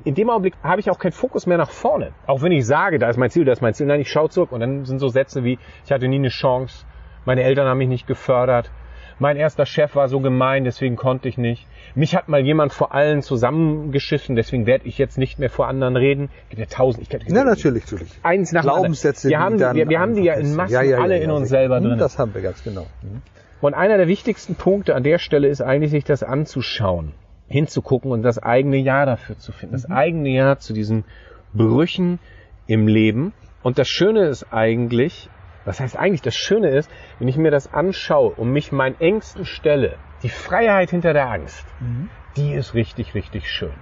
In 0.03 0.15
dem 0.15 0.29
Augenblick 0.29 0.53
habe 0.63 0.79
ich 0.79 0.89
auch 0.89 0.99
keinen 0.99 1.11
Fokus 1.11 1.45
mehr 1.45 1.57
nach 1.57 1.71
vorne. 1.71 2.13
Auch 2.25 2.41
wenn 2.41 2.53
ich 2.53 2.65
sage, 2.65 2.99
da 2.99 3.09
ist 3.09 3.17
mein 3.17 3.29
Ziel, 3.29 3.43
da 3.43 3.51
ist 3.51 3.61
mein 3.61 3.73
Ziel. 3.73 3.87
Nein, 3.87 3.99
ich 3.99 4.09
schaue 4.09 4.29
zurück 4.29 4.51
und 4.51 4.61
dann 4.61 4.85
sind 4.85 4.99
so 4.99 5.09
Sätze 5.09 5.43
wie, 5.43 5.59
ich 5.83 5.91
hatte 5.91 6.07
nie 6.07 6.17
eine 6.17 6.29
Chance, 6.29 6.85
meine 7.25 7.43
Eltern 7.43 7.67
haben 7.67 7.79
mich 7.79 7.89
nicht 7.89 8.07
gefördert, 8.07 8.71
mein 9.19 9.37
erster 9.37 9.65
Chef 9.65 9.95
war 9.95 10.07
so 10.09 10.19
gemein, 10.19 10.63
deswegen 10.63 10.95
konnte 10.95 11.27
ich 11.27 11.37
nicht. 11.37 11.65
Mich 11.95 12.15
hat 12.15 12.27
mal 12.27 12.41
jemand 12.41 12.73
vor 12.73 12.93
allen 12.93 13.21
zusammengeschissen, 13.21 14.35
deswegen 14.35 14.65
werde 14.65 14.87
ich 14.87 14.97
jetzt 14.97 15.17
nicht 15.17 15.39
mehr 15.39 15.49
vor 15.49 15.67
anderen 15.67 15.95
reden. 15.95 16.29
Gibt 16.49 16.59
ja 16.59 16.67
tausend. 16.67 17.07
Ich, 17.07 17.13
ich, 17.13 17.33
ja, 17.33 17.43
natürlich, 17.43 17.83
natürlich. 17.85 18.11
Eins 18.23 18.51
nach 18.51 18.61
Glaubenssätze. 18.61 19.29
Wir 19.29 19.39
haben, 19.39 19.59
wir, 19.59 19.89
wir 19.89 19.99
haben 19.99 20.15
die 20.15 20.23
ja 20.23 20.35
in 20.35 20.55
Massen 20.55 20.73
ja, 20.73 20.81
ja, 20.81 20.99
alle 20.99 21.17
in 21.17 21.31
uns 21.31 21.49
selber 21.49 21.79
drin. 21.79 21.97
Das 21.97 22.19
haben 22.19 22.33
wir 22.33 22.41
ganz 22.41 22.63
genau. 22.63 22.85
Mhm. 23.01 23.21
Und 23.59 23.73
einer 23.73 23.97
der 23.97 24.07
wichtigsten 24.07 24.55
Punkte 24.55 24.93
an 24.93 25.03
der 25.03 25.17
Stelle 25.17 25.47
ist 25.47 25.61
eigentlich, 25.61 25.89
sich 25.89 26.03
das 26.03 26.21
anzuschauen, 26.21 27.13
hinzugucken 27.47 28.11
und 28.11 28.21
das 28.21 28.37
eigene 28.37 28.77
Ja 28.77 29.05
dafür 29.05 29.37
zu 29.37 29.51
finden. 29.51 29.73
Das 29.73 29.87
mhm. 29.87 29.95
eigene 29.95 30.29
Ja 30.29 30.59
zu 30.59 30.73
diesen 30.73 31.05
Brüchen 31.53 32.19
im 32.67 32.87
Leben. 32.87 33.33
Und 33.63 33.79
das 33.79 33.87
Schöne 33.87 34.27
ist 34.27 34.53
eigentlich, 34.53 35.29
was 35.67 35.81
heißt 35.81 35.97
eigentlich, 35.97 36.21
das 36.21 36.35
Schöne 36.35 36.69
ist, 36.69 36.89
wenn 37.19 37.27
ich 37.27 37.35
mir 37.35 37.51
das 37.51 37.73
anschaue 37.73 38.31
und 38.31 38.51
mich 38.51 38.71
meinen 38.71 38.99
Ängsten 39.01 39.43
stelle, 39.43 39.97
die 40.23 40.29
Freiheit 40.29 40.91
hinter 40.91 41.11
der 41.11 41.29
Angst, 41.29 41.65
mhm. 41.81 42.09
die 42.37 42.53
ist 42.53 42.73
richtig, 42.73 43.13
richtig 43.13 43.51
schön. 43.51 43.73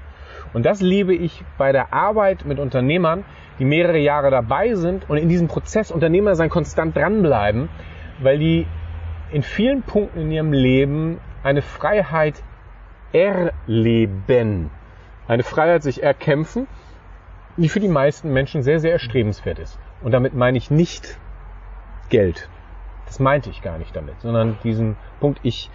Und 0.51 0.65
das 0.65 0.81
liebe 0.81 1.13
ich 1.13 1.43
bei 1.59 1.71
der 1.71 1.93
Arbeit 1.93 2.43
mit 2.43 2.57
Unternehmern, 2.57 3.23
die 3.59 3.65
mehrere 3.65 3.99
Jahre 3.99 4.31
dabei 4.31 4.73
sind 4.73 5.07
und 5.09 5.17
in 5.17 5.29
diesem 5.29 5.47
Prozess 5.47 5.91
Unternehmer 5.91 6.35
sein 6.35 6.49
konstant 6.49 6.97
dranbleiben, 6.97 7.69
weil 8.19 8.39
die 8.39 8.65
in 9.31 9.43
vielen 9.43 9.83
Punkten 9.83 10.21
in 10.21 10.31
ihrem 10.31 10.53
Leben 10.53 11.19
eine 11.43 11.61
Freiheit 11.61 12.41
erleben. 13.13 14.71
Eine 15.27 15.43
Freiheit 15.43 15.83
sich 15.83 16.01
erkämpfen, 16.01 16.67
die 17.57 17.69
für 17.69 17.79
die 17.79 17.89
meisten 17.89 18.33
Menschen 18.33 18.63
sehr, 18.63 18.79
sehr 18.79 18.93
erstrebenswert 18.93 19.59
ist. 19.59 19.79
Und 20.01 20.13
damit 20.13 20.33
meine 20.33 20.57
ich 20.57 20.71
nicht 20.71 21.19
Geld. 22.09 22.49
Das 23.05 23.19
meinte 23.19 23.49
ich 23.49 23.61
gar 23.61 23.77
nicht 23.77 23.95
damit, 23.95 24.15
sondern 24.21 24.57
diesen 24.63 24.97
Punkt, 25.19 25.39
ich 25.43 25.69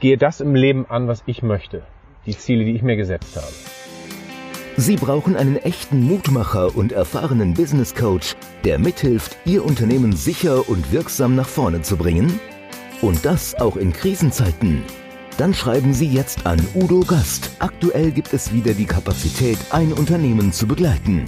gehe 0.00 0.16
das 0.16 0.40
im 0.40 0.54
Leben 0.54 0.86
an, 0.88 1.08
was 1.08 1.22
ich 1.26 1.42
möchte. 1.42 1.82
Die 2.26 2.36
Ziele, 2.36 2.64
die 2.64 2.74
ich 2.74 2.82
mir 2.82 2.96
gesetzt 2.96 3.36
habe. 3.36 3.52
Sie 4.78 4.96
brauchen 4.96 5.36
einen 5.36 5.56
echten 5.56 6.02
Mutmacher 6.02 6.76
und 6.76 6.92
erfahrenen 6.92 7.54
Business 7.54 7.94
Coach, 7.94 8.34
der 8.64 8.78
mithilft, 8.78 9.38
Ihr 9.46 9.64
Unternehmen 9.64 10.12
sicher 10.12 10.68
und 10.68 10.92
wirksam 10.92 11.34
nach 11.34 11.48
vorne 11.48 11.80
zu 11.80 11.96
bringen? 11.96 12.38
Und 13.00 13.24
das 13.24 13.54
auch 13.54 13.76
in 13.76 13.92
Krisenzeiten. 13.92 14.82
Dann 15.38 15.54
schreiben 15.54 15.94
Sie 15.94 16.08
jetzt 16.08 16.46
an 16.46 16.60
Udo 16.74 17.00
Gast. 17.00 17.50
Aktuell 17.58 18.10
gibt 18.10 18.34
es 18.34 18.52
wieder 18.52 18.74
die 18.74 18.86
Kapazität, 18.86 19.58
ein 19.70 19.92
Unternehmen 19.94 20.52
zu 20.52 20.66
begleiten. 20.66 21.24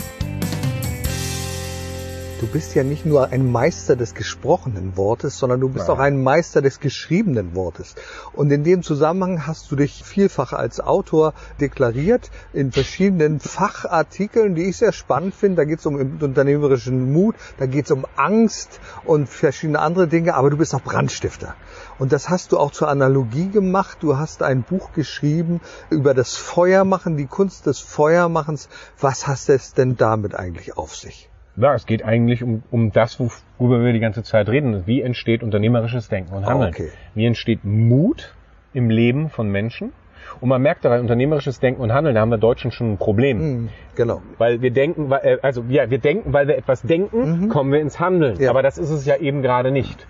Du 2.41 2.47
bist 2.47 2.77
ja 2.77 2.85
nicht 2.85 3.05
nur 3.05 3.33
ein 3.33 3.51
Meister 3.51 3.97
des 3.97 4.15
gesprochenen 4.15 4.97
Wortes, 4.97 5.37
sondern 5.39 5.59
du 5.59 5.69
bist 5.71 5.89
Nein. 5.89 5.97
auch 5.97 6.01
ein 6.01 6.23
Meister 6.23 6.63
des 6.63 6.79
geschriebenen 6.79 7.57
Wortes. 7.57 7.97
Und 8.33 8.53
in 8.53 8.63
dem 8.63 8.85
Zusammenhang 8.85 9.45
hast 9.45 9.73
du 9.73 9.75
dich 9.75 10.05
vielfach 10.05 10.53
als 10.53 10.79
Autor 10.79 11.35
deklariert 11.61 12.31
in 12.53 12.71
verschiedenen 12.71 13.41
Fachartikeln, 13.41 14.55
die 14.55 14.67
ich 14.69 14.77
sehr 14.77 14.93
spannend 14.93 15.35
finde. 15.35 15.57
Da 15.57 15.65
geht 15.65 15.81
es 15.81 15.87
um 15.87 15.97
unternehmerischen 15.97 17.13
Mut, 17.13 17.35
da 17.59 17.67
geht 17.67 17.87
es 17.87 17.91
um 17.91 18.07
Angst 18.15 18.79
und 19.05 19.29
verschiedene 19.29 19.81
andere 19.81 20.07
Dinge, 20.07 20.35
aber 20.35 20.51
du 20.51 20.59
bist 20.59 20.77
auch 20.77 20.83
Brandstifter. 20.83 21.57
Und 21.99 22.13
das 22.13 22.29
hast 22.29 22.53
du 22.53 22.59
auch 22.59 22.71
zur 22.71 22.87
Analogie 22.87 23.49
gemacht. 23.49 23.99
Du 24.01 24.17
hast 24.17 24.45
ein 24.45 24.63
Buch 24.63 24.93
geschrieben 24.93 25.61
über 25.91 26.15
das 26.15 26.37
Feuermachen, 26.37 27.17
die 27.17 27.27
Kunst 27.27 27.67
des 27.67 27.81
Feuermachens. 27.81 28.69
Was 29.01 29.27
hast 29.27 29.49
es 29.49 29.75
denn 29.75 29.97
damit 29.97 30.37
eigentlich 30.37 30.77
auf 30.77 30.95
sich? 30.95 31.29
Ja, 31.61 31.75
es 31.75 31.87
geht 31.87 32.05
eigentlich 32.05 32.43
um, 32.45 32.63
um 32.71 32.93
das, 32.93 33.19
worüber 33.19 33.85
wir 33.85 33.93
die 33.93 34.01
ganze 34.01 34.23
Zeit 34.23 34.49
reden. 34.49 34.87
Wie 34.87 35.03
entsteht 35.03 35.43
unternehmerisches 35.43 36.09
Denken 36.09 36.35
und 36.35 36.47
Handeln? 36.47 36.73
Okay. 36.73 36.91
Wie 37.15 37.27
entsteht 37.27 37.65
Mut 37.65 38.35
im 38.73 38.91
Leben 38.91 39.29
von 39.29 39.51
Menschen? 39.51 39.93
Und 40.41 40.49
man 40.51 40.63
merkt 40.63 40.85
dabei, 40.85 41.01
unternehmerisches 41.01 41.59
Denken 41.59 41.83
und 41.83 41.93
Handeln, 41.93 42.15
da 42.15 42.21
haben 42.21 42.31
wir 42.31 42.39
Deutschen 42.39 42.71
schon 42.71 42.93
ein 42.93 42.99
Problem. 42.99 43.39
Mhm, 43.39 43.69
genau. 43.97 44.23
Weil 44.37 44.63
wir 44.63 44.71
denken, 44.71 45.11
äh, 45.11 45.39
also 45.43 45.65
ja, 45.69 45.91
wir 45.91 45.99
denken, 45.99 46.33
weil 46.33 46.47
wir 46.47 46.57
etwas 46.57 46.83
denken, 46.83 47.47
mhm. 47.47 47.49
kommen 47.49 47.73
wir 47.73 47.81
ins 47.81 47.99
Handeln. 47.99 48.39
Ja. 48.39 48.51
Aber 48.51 48.63
das 48.63 48.79
ist 48.79 48.91
es 48.91 49.05
ja 49.05 49.17
eben 49.17 49.43
gerade 49.43 49.71
nicht. 49.71 50.07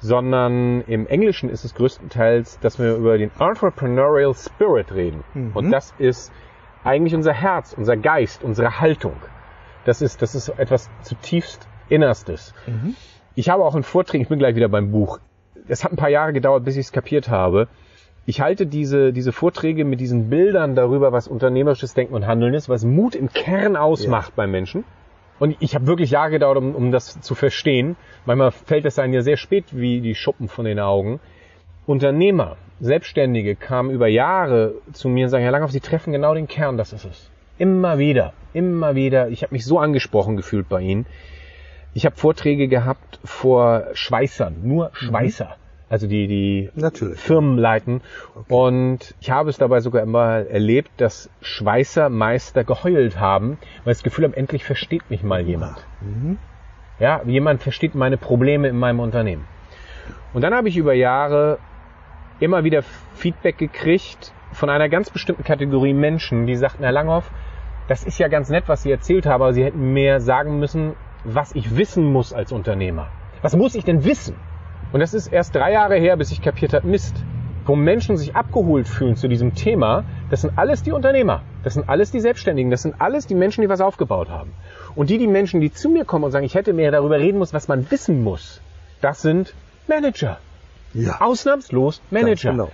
Sondern 0.00 0.82
im 0.82 1.06
Englischen 1.06 1.48
ist 1.48 1.64
es 1.64 1.74
größtenteils, 1.74 2.58
dass 2.60 2.78
wir 2.78 2.96
über 2.96 3.16
den 3.16 3.30
Entrepreneurial 3.38 4.34
Spirit 4.34 4.94
reden. 4.94 5.24
Mhm. 5.32 5.52
Und 5.54 5.70
das 5.70 5.94
ist 5.98 6.30
eigentlich 6.82 7.14
unser 7.14 7.32
Herz, 7.32 7.72
unser 7.72 7.96
Geist, 7.96 8.44
unsere 8.44 8.80
Haltung. 8.80 9.14
Das 9.84 10.02
ist, 10.02 10.22
das 10.22 10.34
ist 10.34 10.48
etwas 10.48 10.90
zutiefst 11.02 11.68
Innerstes. 11.88 12.54
Mhm. 12.66 12.96
Ich 13.34 13.48
habe 13.48 13.64
auch 13.64 13.74
einen 13.74 13.84
Vortrag, 13.84 14.20
ich 14.20 14.28
bin 14.28 14.38
gleich 14.38 14.54
wieder 14.56 14.68
beim 14.68 14.90
Buch. 14.90 15.18
es 15.68 15.84
hat 15.84 15.92
ein 15.92 15.96
paar 15.96 16.10
Jahre 16.10 16.32
gedauert, 16.32 16.64
bis 16.64 16.76
ich 16.76 16.86
es 16.86 16.92
kapiert 16.92 17.28
habe. 17.28 17.68
Ich 18.26 18.40
halte 18.40 18.66
diese, 18.66 19.12
diese 19.12 19.32
Vorträge 19.32 19.84
mit 19.84 20.00
diesen 20.00 20.30
Bildern 20.30 20.74
darüber, 20.74 21.12
was 21.12 21.28
unternehmerisches 21.28 21.92
Denken 21.92 22.14
und 22.14 22.26
Handeln 22.26 22.54
ist, 22.54 22.68
was 22.68 22.84
Mut 22.84 23.14
im 23.14 23.30
Kern 23.30 23.76
ausmacht 23.76 24.30
ja. 24.30 24.34
beim 24.36 24.50
Menschen. 24.50 24.84
Und 25.38 25.56
ich 25.60 25.74
habe 25.74 25.86
wirklich 25.86 26.10
Jahre 26.10 26.30
gedauert, 26.30 26.56
um, 26.56 26.74
um 26.74 26.90
das 26.90 27.20
zu 27.20 27.34
verstehen. 27.34 27.96
Manchmal 28.24 28.50
fällt 28.52 28.86
es 28.86 28.98
einem 28.98 29.12
ja 29.12 29.20
sehr 29.20 29.36
spät 29.36 29.66
wie 29.72 30.00
die 30.00 30.14
Schuppen 30.14 30.48
von 30.48 30.64
den 30.64 30.78
Augen. 30.78 31.20
Unternehmer, 31.86 32.56
Selbstständige 32.80 33.56
kamen 33.56 33.90
über 33.90 34.06
Jahre 34.06 34.74
zu 34.92 35.08
mir 35.08 35.24
und 35.24 35.30
sagen, 35.30 35.42
Herr 35.42 35.52
Langhoff, 35.52 35.72
Sie 35.72 35.80
treffen 35.80 36.12
genau 36.12 36.34
den 36.34 36.46
Kern, 36.46 36.78
das 36.78 36.92
ist 36.92 37.04
es. 37.04 37.30
Immer 37.58 37.98
wieder, 37.98 38.32
immer 38.52 38.94
wieder. 38.94 39.28
Ich 39.28 39.42
habe 39.42 39.54
mich 39.54 39.64
so 39.64 39.78
angesprochen 39.78 40.36
gefühlt 40.36 40.68
bei 40.68 40.80
Ihnen. 40.80 41.06
Ich 41.92 42.04
habe 42.04 42.16
Vorträge 42.16 42.66
gehabt 42.66 43.20
vor 43.24 43.86
Schweißern, 43.92 44.56
nur 44.62 44.86
mhm. 44.86 44.94
Schweißer. 44.94 45.44
Mhm. 45.44 45.64
Also 45.88 46.08
die, 46.08 46.26
die 46.26 46.70
Natürlich. 46.74 47.20
Firmen 47.20 47.56
leiten. 47.56 48.00
Okay. 48.34 48.52
Und 48.52 49.14
ich 49.20 49.30
habe 49.30 49.50
es 49.50 49.58
dabei 49.58 49.80
sogar 49.80 50.02
immer 50.02 50.38
erlebt, 50.38 50.90
dass 50.96 51.30
Schweißermeister 51.40 52.64
geheult 52.64 53.20
haben, 53.20 53.58
weil 53.84 53.94
das 53.94 54.02
Gefühl 54.02 54.24
haben, 54.24 54.34
endlich 54.34 54.64
versteht 54.64 55.08
mich 55.10 55.22
mal 55.22 55.42
jemand. 55.42 55.76
Mhm. 56.00 56.38
Ja, 56.98 57.22
jemand 57.24 57.62
versteht 57.62 57.94
meine 57.94 58.16
Probleme 58.16 58.68
in 58.68 58.76
meinem 58.76 58.98
Unternehmen. 58.98 59.44
Und 60.32 60.42
dann 60.42 60.54
habe 60.54 60.68
ich 60.68 60.76
über 60.76 60.94
Jahre 60.94 61.58
immer 62.40 62.64
wieder 62.64 62.82
Feedback 63.14 63.58
gekriegt 63.58 64.32
von 64.54 64.70
einer 64.70 64.88
ganz 64.88 65.10
bestimmten 65.10 65.44
Kategorie 65.44 65.92
Menschen, 65.92 66.46
die 66.46 66.56
sagten, 66.56 66.82
Herr 66.82 66.92
Langhoff, 66.92 67.30
das 67.88 68.04
ist 68.04 68.18
ja 68.18 68.28
ganz 68.28 68.48
nett, 68.48 68.64
was 68.66 68.82
Sie 68.82 68.90
erzählt 68.90 69.26
haben, 69.26 69.42
aber 69.42 69.52
Sie 69.52 69.64
hätten 69.64 69.92
mehr 69.92 70.20
sagen 70.20 70.58
müssen, 70.58 70.94
was 71.24 71.54
ich 71.54 71.76
wissen 71.76 72.12
muss 72.12 72.32
als 72.32 72.52
Unternehmer. 72.52 73.08
Was 73.42 73.56
muss 73.56 73.74
ich 73.74 73.84
denn 73.84 74.04
wissen? 74.04 74.36
Und 74.92 75.00
das 75.00 75.12
ist 75.12 75.26
erst 75.26 75.54
drei 75.54 75.72
Jahre 75.72 75.96
her, 75.96 76.16
bis 76.16 76.30
ich 76.30 76.40
kapiert 76.40 76.72
habe, 76.72 76.86
Mist. 76.86 77.16
Wo 77.66 77.76
Menschen 77.76 78.18
sich 78.18 78.36
abgeholt 78.36 78.86
fühlen 78.86 79.16
zu 79.16 79.26
diesem 79.26 79.54
Thema, 79.54 80.04
das 80.30 80.42
sind 80.42 80.58
alles 80.58 80.82
die 80.82 80.92
Unternehmer. 80.92 81.42
Das 81.62 81.74
sind 81.74 81.88
alles 81.88 82.10
die 82.10 82.20
Selbstständigen. 82.20 82.70
Das 82.70 82.82
sind 82.82 83.00
alles 83.00 83.26
die 83.26 83.34
Menschen, 83.34 83.62
die 83.62 83.68
was 83.70 83.80
aufgebaut 83.80 84.28
haben. 84.28 84.52
Und 84.94 85.08
die, 85.08 85.16
die 85.16 85.26
Menschen, 85.26 85.60
die 85.60 85.72
zu 85.72 85.88
mir 85.88 86.04
kommen 86.04 86.24
und 86.24 86.30
sagen, 86.30 86.44
ich 86.44 86.54
hätte 86.54 86.74
mehr 86.74 86.90
darüber 86.90 87.18
reden 87.18 87.38
muss, 87.38 87.54
was 87.54 87.66
man 87.66 87.90
wissen 87.90 88.22
muss, 88.22 88.60
das 89.00 89.22
sind 89.22 89.54
Manager. 89.88 90.38
Ja. 90.92 91.20
Ausnahmslos 91.20 92.00
Manager. 92.10 92.52
Genau. 92.52 92.70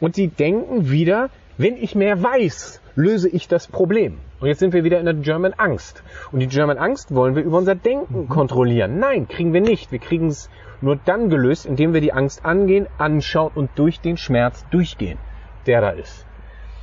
Und 0.00 0.14
sie 0.14 0.28
denken 0.28 0.90
wieder, 0.90 1.30
wenn 1.58 1.76
ich 1.76 1.94
mehr 1.94 2.22
weiß, 2.22 2.80
löse 2.96 3.28
ich 3.28 3.48
das 3.48 3.66
Problem. 3.66 4.18
Und 4.40 4.48
jetzt 4.48 4.58
sind 4.58 4.74
wir 4.74 4.84
wieder 4.84 4.98
in 4.98 5.06
der 5.06 5.14
German 5.14 5.54
Angst. 5.54 6.02
Und 6.32 6.40
die 6.40 6.46
German 6.46 6.78
Angst 6.78 7.14
wollen 7.14 7.34
wir 7.34 7.42
über 7.42 7.56
unser 7.56 7.74
Denken 7.74 8.22
mhm. 8.22 8.28
kontrollieren. 8.28 8.98
Nein, 8.98 9.28
kriegen 9.28 9.52
wir 9.52 9.62
nicht. 9.62 9.92
Wir 9.92 9.98
kriegen 9.98 10.28
es 10.28 10.50
nur 10.82 10.96
dann 10.96 11.30
gelöst, 11.30 11.64
indem 11.64 11.94
wir 11.94 12.00
die 12.02 12.12
Angst 12.12 12.44
angehen, 12.44 12.86
anschauen 12.98 13.52
und 13.54 13.70
durch 13.76 14.00
den 14.00 14.18
Schmerz 14.18 14.66
durchgehen, 14.70 15.18
der 15.66 15.80
da 15.80 15.90
ist. 15.90 16.26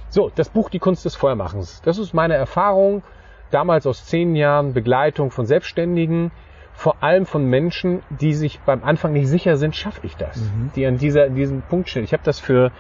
So, 0.10 0.32
das 0.34 0.50
Buch 0.50 0.70
Die 0.70 0.80
Kunst 0.80 1.06
des 1.06 1.16
Feuermachens. 1.16 1.82
Das 1.84 1.98
ist 1.98 2.14
meine 2.14 2.36
Erfahrung 2.36 3.04
damals 3.52 3.86
aus 3.86 4.06
zehn 4.06 4.36
Jahren 4.36 4.74
Begleitung 4.74 5.30
von 5.30 5.46
Selbstständigen, 5.46 6.32
vor 6.74 7.04
allem 7.04 7.28
von 7.28 7.46
Menschen, 7.46 8.02
die 8.10 8.34
sich 8.34 8.60
beim 8.62 8.84
Anfang 8.84 9.14
nicht 9.14 9.28
sicher 9.28 9.58
sind, 9.58 9.76
schaffe 9.76 10.02
ich 10.04 10.16
das, 10.18 10.38
mhm. 10.38 10.72
die 10.76 10.88
an 10.88 10.98
dieser, 10.98 11.30
diesem 11.30 11.62
Punkt 11.62 11.90
stehen. 11.90 12.04
Ich 12.04 12.14
habe 12.14 12.24
das 12.24 12.40
für 12.40 12.72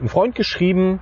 einen 0.00 0.08
Freund 0.08 0.34
geschrieben, 0.34 1.00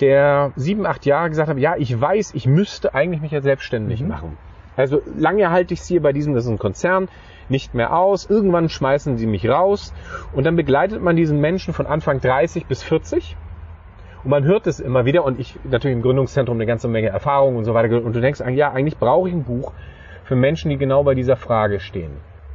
der 0.00 0.52
sieben, 0.56 0.86
acht 0.86 1.06
Jahre 1.06 1.28
gesagt 1.28 1.48
hat, 1.48 1.58
ja, 1.58 1.74
ich 1.76 1.98
weiß, 1.98 2.34
ich 2.34 2.46
müsste 2.46 2.94
eigentlich 2.94 3.20
mich 3.20 3.32
ja 3.32 3.42
selbstständig 3.42 4.00
mhm. 4.00 4.08
machen. 4.08 4.36
Also 4.76 5.02
lange 5.16 5.50
halte 5.50 5.74
ich 5.74 5.80
es 5.80 5.86
hier 5.86 6.00
bei 6.00 6.12
diesem, 6.12 6.34
das 6.34 6.44
ist 6.44 6.50
ein 6.50 6.58
Konzern, 6.58 7.08
nicht 7.48 7.74
mehr 7.74 7.96
aus. 7.96 8.28
Irgendwann 8.30 8.68
schmeißen 8.68 9.18
sie 9.18 9.26
mich 9.26 9.48
raus 9.48 9.92
und 10.32 10.44
dann 10.44 10.56
begleitet 10.56 11.02
man 11.02 11.16
diesen 11.16 11.40
Menschen 11.40 11.74
von 11.74 11.86
Anfang 11.86 12.20
30 12.20 12.66
bis 12.66 12.82
40 12.82 13.36
und 14.22 14.30
man 14.30 14.44
hört 14.44 14.66
es 14.66 14.80
immer 14.80 15.04
wieder 15.04 15.24
und 15.24 15.38
ich 15.38 15.58
natürlich 15.64 15.96
im 15.96 16.02
Gründungszentrum 16.02 16.56
eine 16.56 16.66
ganze 16.66 16.88
Menge 16.88 17.08
Erfahrung 17.08 17.56
und 17.56 17.64
so 17.64 17.74
weiter 17.74 18.02
und 18.02 18.14
du 18.14 18.20
denkst, 18.20 18.40
ja, 18.54 18.72
eigentlich 18.72 18.98
brauche 18.98 19.28
ich 19.28 19.34
ein 19.34 19.44
Buch 19.44 19.72
für 20.24 20.36
Menschen, 20.36 20.70
die 20.70 20.76
genau 20.76 21.02
bei 21.02 21.14
dieser 21.14 21.36
Frage 21.36 21.80
stehen. 21.80 22.12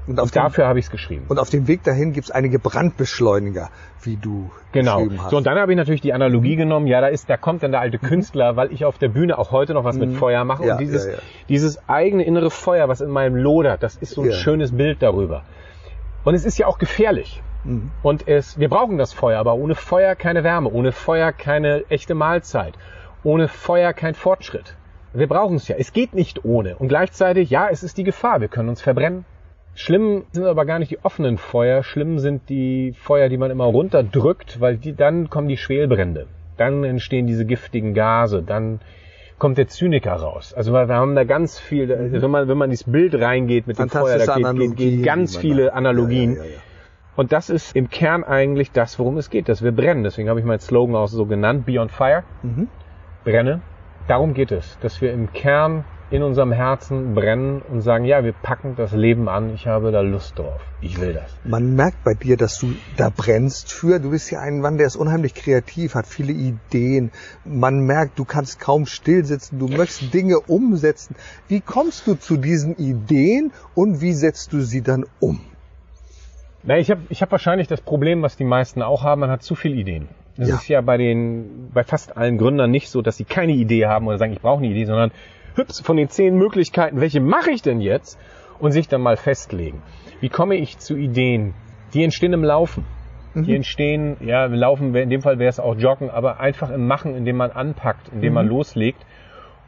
Und, 0.08 0.20
und 0.20 0.36
dafür 0.36 0.68
habe 0.68 0.78
ich 0.78 0.86
es 0.86 0.92
geschrieben. 0.92 1.26
Und 1.28 1.40
auf 1.40 1.50
dem 1.50 1.68
Weg 1.68 1.84
dahin 1.84 2.14
gibt 2.14 2.26
es 2.26 2.32
einige 2.32 2.60
Brandbeschleuniger, 2.60 3.70
wie 4.04 4.18
du 4.18 4.52
genau. 4.72 4.98
geschrieben 4.98 5.24
hast. 5.24 5.32
So, 5.32 5.38
und 5.38 5.48
dann 5.48 5.58
habe 5.58 5.72
ich 5.72 5.78
natürlich 5.78 6.02
die 6.02 6.14
Analogie 6.14 6.56
genommen, 6.56 6.86
ja, 6.86 7.02
da 7.02 7.08
ist, 7.08 7.30
da 7.30 7.38
kommt 7.38 7.64
dann 7.64 7.72
der 7.72 7.82
alte 7.82 7.98
mhm. 8.02 8.08
Künstler, 8.08 8.56
weil 8.56 8.72
ich 8.72 8.86
auf 8.86 9.00
der 9.00 9.10
Bühne 9.10 9.38
auch 9.38 9.52
heute 9.52 9.74
noch 9.74 9.84
was 9.84 9.98
mit 9.98 10.12
mhm. 10.12 10.16
Feuer 10.16 10.44
mache. 10.44 10.66
Ja, 10.66 10.74
und 10.74 10.82
dieses, 10.82 11.06
ja, 11.06 11.14
ja. 11.14 11.18
dieses 11.50 11.90
eigene 11.90 12.24
innere 12.24 12.52
Feuer, 12.52 12.88
was 12.88 13.02
in 13.02 13.10
meinem 13.10 13.36
lodert, 13.36 13.82
das 13.82 13.96
ist 13.96 14.12
so 14.12 14.22
ein 14.22 14.32
schönes 14.32 14.76
Bild 14.76 15.02
darüber. 15.02 15.44
Und 16.24 16.36
es 16.36 16.46
ist 16.46 16.58
ja 16.58 16.68
auch 16.68 16.78
gefährlich. 16.78 17.42
Mhm. 17.64 17.92
Und 18.04 18.28
es, 18.28 18.60
wir 18.60 18.70
brauchen 18.70 18.98
das 18.98 19.12
Feuer, 19.12 19.40
aber 19.40 19.56
ohne 19.56 19.74
Feuer 19.74 20.16
keine 20.16 20.44
Wärme, 20.44 20.70
ohne 20.70 20.92
Feuer 20.92 21.32
keine 21.32 21.84
echte 21.90 22.14
Mahlzeit, 22.14 22.76
ohne 23.24 23.48
Feuer 23.48 23.94
kein 23.94 24.14
Fortschritt. 24.14 24.76
Wir 25.14 25.28
brauchen 25.28 25.56
es 25.56 25.68
ja. 25.68 25.78
Es 25.78 25.94
geht 25.94 26.14
nicht 26.14 26.44
ohne. 26.44 26.76
Und 26.76 26.90
gleichzeitig, 26.90 27.50
ja, 27.50 27.70
es 27.70 27.84
ist 27.84 27.98
die 27.98 28.04
Gefahr. 28.04 28.42
Wir 28.42 28.50
können 28.50 28.70
uns 28.70 28.82
verbrennen. 28.82 29.26
Schlimm 29.78 30.24
sind 30.32 30.46
aber 30.46 30.66
gar 30.66 30.80
nicht 30.80 30.92
die 30.92 31.04
offenen 31.04 31.38
Feuer, 31.38 31.84
schlimm 31.84 32.18
sind 32.20 32.50
die 32.50 32.94
Feuer, 32.98 33.28
die 33.28 33.38
man 33.38 33.52
immer 33.52 33.66
runterdrückt, 33.66 34.62
weil 34.62 34.78
die, 34.78 34.96
dann 34.96 35.30
kommen 35.30 35.50
die 35.50 35.58
Schwelbrände. 35.58 36.28
Dann 36.56 36.86
entstehen 36.86 37.28
diese 37.28 37.46
giftigen 37.46 37.94
Gase, 37.94 38.42
dann 38.42 38.80
kommt 39.38 39.58
der 39.58 39.68
Zyniker 39.68 40.14
raus. 40.14 40.54
Also 40.54 40.72
wir 40.72 40.88
haben 40.88 41.14
da 41.14 41.26
ganz 41.26 41.60
viel, 41.60 41.88
mhm. 41.88 42.22
wenn 42.22 42.32
man, 42.32 42.48
wenn 42.48 42.58
man 42.58 42.72
ins 42.72 42.86
Bild 42.86 43.16
reingeht 43.16 43.68
mit 43.68 43.78
dem 43.78 43.90
Feuer, 43.90 44.18
da 44.18 44.36
geht, 44.38 44.58
geht, 44.58 44.78
geht 44.78 45.04
ganz 45.04 45.36
viele 45.36 45.74
Analogien. 45.74 46.38
Ja, 46.38 46.44
ja, 46.44 46.50
ja, 46.52 46.58
Und 47.18 47.34
das 47.34 47.50
ist 47.50 47.76
im 47.76 47.90
Kern 47.90 48.24
eigentlich 48.24 48.72
das, 48.72 48.98
worum 48.98 49.18
es 49.18 49.30
geht, 49.30 49.50
dass 49.50 49.62
wir 49.62 49.74
brennen. 49.74 50.06
Deswegen 50.06 50.30
habe 50.30 50.40
ich 50.40 50.46
meinen 50.46 50.60
Slogan 50.60 50.96
auch 50.96 51.08
so 51.08 51.26
genannt, 51.26 51.66
Be 51.66 51.82
on 51.82 51.90
Fire. 51.90 52.24
Mhm. 52.44 52.70
Brenne. 53.26 53.60
Darum 54.08 54.34
geht 54.34 54.54
es, 54.54 54.78
dass 54.80 55.02
wir 55.02 55.12
im 55.12 55.34
Kern 55.34 55.84
in 56.12 56.22
unserem 56.22 56.52
Herzen 56.52 57.16
brennen 57.16 57.62
und 57.62 57.82
sagen, 57.82 58.06
ja, 58.06 58.24
wir 58.24 58.34
packen 58.34 58.76
das 58.76 58.92
Leben 58.92 59.28
an, 59.28 59.54
ich 59.56 59.66
habe 59.66 59.92
da 59.92 60.02
Lust 60.02 60.38
drauf, 60.38 60.62
ich 60.80 61.02
will 61.02 61.14
das. 61.14 61.36
Man 61.44 61.76
merkt 61.76 62.04
bei 62.04 62.14
dir, 62.14 62.38
dass 62.38 62.60
du 62.60 62.76
da 62.96 63.10
brennst 63.10 63.72
für, 63.72 64.00
du 64.00 64.12
bist 64.12 64.30
ja 64.30 64.40
ein 64.40 64.62
Mann, 64.62 64.78
der 64.78 64.86
ist 64.86 64.96
unheimlich 64.96 65.34
kreativ, 65.34 65.96
hat 65.96 66.06
viele 66.06 66.32
Ideen, 66.32 67.12
man 67.44 67.80
merkt, 67.80 68.20
du 68.20 68.26
kannst 68.26 68.60
kaum 68.60 68.86
stillsitzen, 68.86 69.58
du 69.58 69.68
möchtest 69.68 70.14
Dinge 70.14 70.40
umsetzen. 70.40 71.16
Wie 71.48 71.62
kommst 71.62 72.06
du 72.06 72.14
zu 72.14 72.38
diesen 72.38 72.76
Ideen 72.76 73.52
und 73.74 74.02
wie 74.02 74.14
setzt 74.14 74.54
du 74.54 74.62
sie 74.62 74.82
dann 74.82 75.06
um? 75.20 75.42
Na, 76.62 76.78
ich 76.78 76.90
habe 76.92 77.02
ich 77.10 77.22
hab 77.22 77.32
wahrscheinlich 77.32 77.68
das 77.68 77.82
Problem, 77.82 78.22
was 78.22 78.38
die 78.38 78.44
meisten 78.44 78.82
auch 78.82 79.04
haben, 79.04 79.22
man 79.22 79.32
hat 79.32 79.44
zu 79.44 79.56
viele 79.56 79.76
Ideen. 79.76 80.08
Das 80.38 80.50
ja. 80.50 80.56
ist 80.56 80.68
ja 80.68 80.82
bei 80.82 80.98
den, 80.98 81.70
bei 81.74 81.84
fast 81.84 82.18
allen 82.18 82.38
Gründern 82.38 82.70
nicht 82.70 82.90
so, 82.90 83.02
dass 83.02 83.18
sie 83.18 83.24
keine 83.24 83.54
Idee 83.54 83.86
haben 83.86 84.08
oder 84.08 84.18
sagen, 84.18 84.34
ich 84.34 84.42
brauche 84.42 84.58
eine 84.58 84.68
Idee, 84.68 84.86
sondern 84.86 85.12
hübsch 85.56 85.82
von 85.82 85.98
den 85.98 86.10
zehn 86.10 86.38
Möglichkeiten, 86.38 87.02
welche 87.02 87.22
mache 87.22 87.52
ich 87.52 87.62
denn 87.62 87.82
jetzt? 87.82 88.20
Und 88.58 88.72
sich 88.72 88.88
dann 88.88 89.02
mal 89.02 89.18
festlegen. 89.18 89.82
Wie 90.22 90.30
komme 90.30 90.56
ich 90.56 90.78
zu 90.78 90.96
Ideen? 90.96 91.54
Die 91.94 92.04
entstehen 92.04 92.32
im 92.32 92.44
Laufen. 92.44 92.86
Die 93.34 93.50
mhm. 93.50 93.56
entstehen, 93.56 94.18
ja, 94.22 94.46
im 94.46 94.54
Laufen, 94.54 94.96
in 94.96 95.10
dem 95.10 95.22
Fall 95.22 95.40
wäre 95.40 95.50
es 95.50 95.60
auch 95.60 95.76
Joggen, 95.76 96.10
aber 96.10 96.40
einfach 96.40 96.70
im 96.70 96.88
Machen, 96.88 97.16
indem 97.16 97.36
man 97.36 97.52
anpackt, 97.52 98.08
indem 98.14 98.30
mhm. 98.30 98.36
man 98.36 98.48
loslegt 98.48 99.06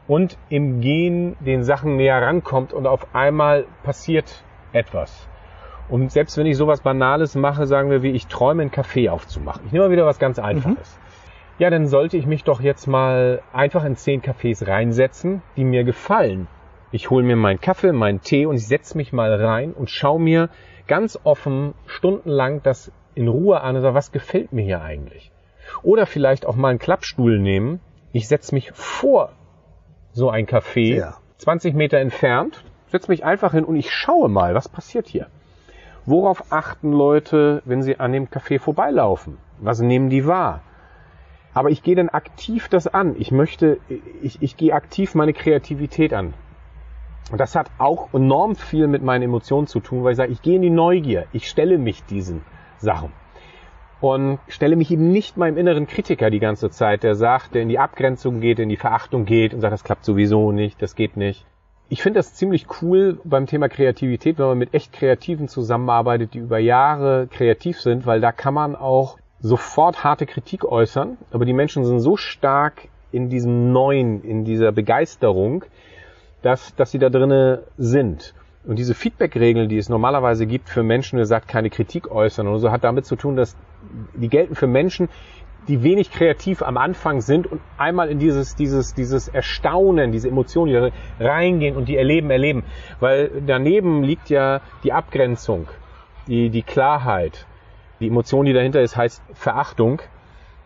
und 0.06 0.38
im 0.48 0.80
Gehen 0.80 1.36
den 1.40 1.64
Sachen 1.64 1.96
näher 1.96 2.22
rankommt 2.22 2.72
und 2.72 2.86
auf 2.86 3.14
einmal 3.14 3.66
passiert 3.82 4.42
etwas. 4.72 5.28
Und 5.90 6.12
selbst 6.12 6.38
wenn 6.38 6.46
ich 6.46 6.56
sowas 6.56 6.80
Banales 6.80 7.34
mache, 7.34 7.66
sagen 7.66 7.90
wir, 7.90 8.02
wie 8.02 8.12
ich 8.12 8.26
träume, 8.26 8.62
einen 8.62 8.70
Kaffee 8.70 9.10
aufzumachen. 9.10 9.64
Ich 9.66 9.72
nehme 9.72 9.84
mal 9.84 9.90
wieder 9.90 10.06
was 10.06 10.18
ganz 10.18 10.38
Einfaches. 10.38 10.98
Mhm 10.98 11.07
ja, 11.58 11.70
dann 11.70 11.86
sollte 11.86 12.16
ich 12.16 12.26
mich 12.26 12.44
doch 12.44 12.60
jetzt 12.60 12.86
mal 12.86 13.42
einfach 13.52 13.84
in 13.84 13.96
zehn 13.96 14.22
Cafés 14.22 14.66
reinsetzen, 14.66 15.42
die 15.56 15.64
mir 15.64 15.84
gefallen. 15.84 16.46
Ich 16.92 17.10
hole 17.10 17.24
mir 17.24 17.36
meinen 17.36 17.60
Kaffee, 17.60 17.92
meinen 17.92 18.20
Tee 18.20 18.46
und 18.46 18.56
ich 18.56 18.66
setze 18.66 18.96
mich 18.96 19.12
mal 19.12 19.34
rein 19.34 19.72
und 19.72 19.90
schaue 19.90 20.20
mir 20.20 20.50
ganz 20.86 21.18
offen 21.24 21.74
stundenlang 21.86 22.62
das 22.62 22.92
in 23.14 23.28
Ruhe 23.28 23.60
an 23.60 23.76
und 23.76 23.82
sage, 23.82 23.94
was 23.94 24.12
gefällt 24.12 24.52
mir 24.52 24.62
hier 24.62 24.82
eigentlich? 24.82 25.32
Oder 25.82 26.06
vielleicht 26.06 26.46
auch 26.46 26.56
mal 26.56 26.68
einen 26.68 26.78
Klappstuhl 26.78 27.38
nehmen. 27.38 27.80
Ich 28.12 28.28
setze 28.28 28.54
mich 28.54 28.70
vor 28.72 29.32
so 30.12 30.30
ein 30.30 30.46
Café, 30.46 30.96
ja. 30.96 31.16
20 31.38 31.74
Meter 31.74 31.98
entfernt, 31.98 32.64
setze 32.86 33.10
mich 33.10 33.24
einfach 33.24 33.52
hin 33.52 33.64
und 33.64 33.76
ich 33.76 33.92
schaue 33.92 34.28
mal, 34.28 34.54
was 34.54 34.68
passiert 34.68 35.08
hier. 35.08 35.26
Worauf 36.06 36.52
achten 36.52 36.92
Leute, 36.92 37.62
wenn 37.64 37.82
sie 37.82 38.00
an 38.00 38.12
dem 38.12 38.28
Café 38.28 38.58
vorbeilaufen? 38.58 39.36
Was 39.58 39.80
nehmen 39.80 40.08
die 40.08 40.26
wahr? 40.26 40.62
Aber 41.54 41.70
ich 41.70 41.82
gehe 41.82 41.96
dann 41.96 42.08
aktiv 42.08 42.68
das 42.68 42.86
an. 42.86 43.16
Ich 43.18 43.32
möchte, 43.32 43.78
ich, 44.22 44.42
ich 44.42 44.56
gehe 44.56 44.74
aktiv 44.74 45.14
meine 45.14 45.32
Kreativität 45.32 46.12
an. 46.12 46.34
Und 47.30 47.38
das 47.38 47.54
hat 47.54 47.70
auch 47.78 48.14
enorm 48.14 48.56
viel 48.56 48.86
mit 48.86 49.02
meinen 49.02 49.22
Emotionen 49.22 49.66
zu 49.66 49.80
tun, 49.80 50.04
weil 50.04 50.12
ich 50.12 50.16
sage, 50.16 50.32
ich 50.32 50.42
gehe 50.42 50.56
in 50.56 50.62
die 50.62 50.70
Neugier. 50.70 51.26
Ich 51.32 51.48
stelle 51.48 51.78
mich 51.78 52.04
diesen 52.04 52.42
Sachen. 52.78 53.12
Und 54.00 54.38
stelle 54.46 54.76
mich 54.76 54.90
eben 54.92 55.10
nicht 55.10 55.36
meinem 55.36 55.58
inneren 55.58 55.88
Kritiker 55.88 56.30
die 56.30 56.38
ganze 56.38 56.70
Zeit, 56.70 57.02
der 57.02 57.16
sagt, 57.16 57.54
der 57.54 57.62
in 57.62 57.68
die 57.68 57.80
Abgrenzung 57.80 58.40
geht, 58.40 58.60
in 58.60 58.68
die 58.68 58.76
Verachtung 58.76 59.24
geht 59.24 59.52
und 59.52 59.60
sagt, 59.60 59.72
das 59.72 59.82
klappt 59.82 60.04
sowieso 60.04 60.52
nicht, 60.52 60.80
das 60.80 60.94
geht 60.94 61.16
nicht. 61.16 61.44
ich 61.88 62.02
finde 62.02 62.18
das 62.18 62.34
ziemlich 62.34 62.66
cool 62.82 63.18
beim 63.24 63.46
Thema 63.46 63.68
Kreativität, 63.68 64.38
wenn 64.38 64.46
man 64.46 64.58
mit 64.58 64.74
echt 64.74 64.92
Kreativen 64.92 65.48
zusammenarbeitet, 65.48 66.34
die 66.34 66.38
über 66.38 66.58
Jahre 66.58 67.28
kreativ 67.30 67.80
sind, 67.80 68.06
weil 68.06 68.20
da 68.20 68.30
kann 68.30 68.54
man 68.54 68.76
auch 68.76 69.18
sofort 69.40 70.04
harte 70.04 70.26
Kritik 70.26 70.64
äußern, 70.64 71.16
aber 71.30 71.44
die 71.44 71.52
Menschen 71.52 71.84
sind 71.84 72.00
so 72.00 72.16
stark 72.16 72.88
in 73.12 73.28
diesem 73.28 73.72
Neuen, 73.72 74.22
in 74.22 74.44
dieser 74.44 74.72
Begeisterung, 74.72 75.64
dass, 76.42 76.74
dass 76.76 76.90
sie 76.90 76.98
da 76.98 77.08
drinnen 77.08 77.58
sind. 77.76 78.34
Und 78.64 78.78
diese 78.78 78.94
Feedback-Regeln, 78.94 79.68
die 79.68 79.78
es 79.78 79.88
normalerweise 79.88 80.46
gibt 80.46 80.68
für 80.68 80.82
Menschen, 80.82 81.16
der 81.16 81.26
sagt, 81.26 81.48
keine 81.48 81.70
Kritik 81.70 82.10
äußern 82.10 82.46
und 82.48 82.58
so, 82.58 82.70
hat 82.70 82.84
damit 82.84 83.06
zu 83.06 83.16
tun, 83.16 83.36
dass 83.36 83.56
die 84.14 84.28
gelten 84.28 84.54
für 84.54 84.66
Menschen, 84.66 85.08
die 85.68 85.82
wenig 85.82 86.10
kreativ 86.10 86.62
am 86.62 86.76
Anfang 86.76 87.20
sind 87.20 87.46
und 87.46 87.60
einmal 87.76 88.08
in 88.08 88.18
dieses, 88.18 88.56
dieses, 88.56 88.94
dieses 88.94 89.28
Erstaunen, 89.28 90.12
diese 90.12 90.28
Emotionen, 90.28 90.72
die 90.72 90.90
da 91.20 91.24
reingehen 91.24 91.76
und 91.76 91.88
die 91.88 91.96
erleben, 91.96 92.30
erleben. 92.30 92.64
Weil 93.00 93.30
daneben 93.46 94.02
liegt 94.02 94.30
ja 94.30 94.60
die 94.82 94.92
Abgrenzung, 94.92 95.68
die, 96.26 96.50
die 96.50 96.62
Klarheit. 96.62 97.46
Die 98.00 98.08
Emotion, 98.08 98.46
die 98.46 98.52
dahinter 98.52 98.80
ist, 98.80 98.96
heißt 98.96 99.22
Verachtung. 99.34 100.00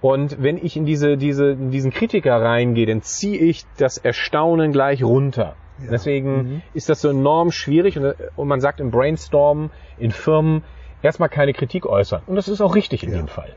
Und 0.00 0.42
wenn 0.42 0.58
ich 0.58 0.76
in 0.76 0.84
diese, 0.84 1.16
diese, 1.16 1.52
in 1.52 1.70
diesen 1.70 1.92
Kritiker 1.92 2.40
reingehe, 2.40 2.86
dann 2.86 3.02
ziehe 3.02 3.38
ich 3.38 3.64
das 3.76 3.98
Erstaunen 3.98 4.72
gleich 4.72 5.02
runter. 5.04 5.54
Ja. 5.78 5.90
Deswegen 5.90 6.36
mhm. 6.36 6.62
ist 6.74 6.88
das 6.88 7.00
so 7.00 7.10
enorm 7.10 7.50
schwierig 7.52 7.98
und, 7.98 8.14
und, 8.36 8.48
man 8.48 8.60
sagt 8.60 8.80
im 8.80 8.90
Brainstorm 8.90 9.70
in 9.98 10.10
Firmen 10.10 10.64
erstmal 11.02 11.28
keine 11.28 11.52
Kritik 11.52 11.86
äußern. 11.86 12.22
Und 12.26 12.36
das 12.36 12.48
ist 12.48 12.60
auch 12.60 12.74
richtig 12.74 13.04
in 13.04 13.12
ja. 13.12 13.18
dem 13.18 13.28
Fall. 13.28 13.54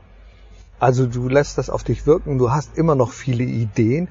Also 0.78 1.06
du 1.06 1.28
lässt 1.28 1.58
das 1.58 1.70
auf 1.70 1.84
dich 1.84 2.06
wirken, 2.06 2.38
du 2.38 2.50
hast 2.50 2.76
immer 2.76 2.94
noch 2.94 3.10
viele 3.10 3.44
Ideen. 3.44 4.08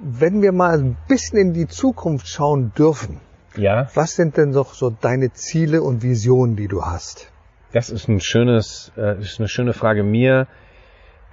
Wenn 0.00 0.42
wir 0.42 0.52
mal 0.52 0.78
ein 0.78 0.96
bisschen 1.06 1.38
in 1.38 1.52
die 1.52 1.66
Zukunft 1.66 2.28
schauen 2.28 2.72
dürfen, 2.76 3.20
ja. 3.56 3.88
was 3.94 4.14
sind 4.14 4.36
denn 4.36 4.52
doch 4.52 4.74
so 4.74 4.90
deine 4.90 5.32
Ziele 5.32 5.82
und 5.82 6.02
Visionen, 6.02 6.56
die 6.56 6.68
du 6.68 6.84
hast? 6.84 7.30
Das 7.72 7.90
ist 7.90 8.08
ein 8.08 8.20
schönes, 8.20 8.92
äh, 8.96 9.20
ist 9.20 9.38
eine 9.38 9.48
schöne 9.48 9.72
Frage. 9.72 10.02
Mir 10.02 10.46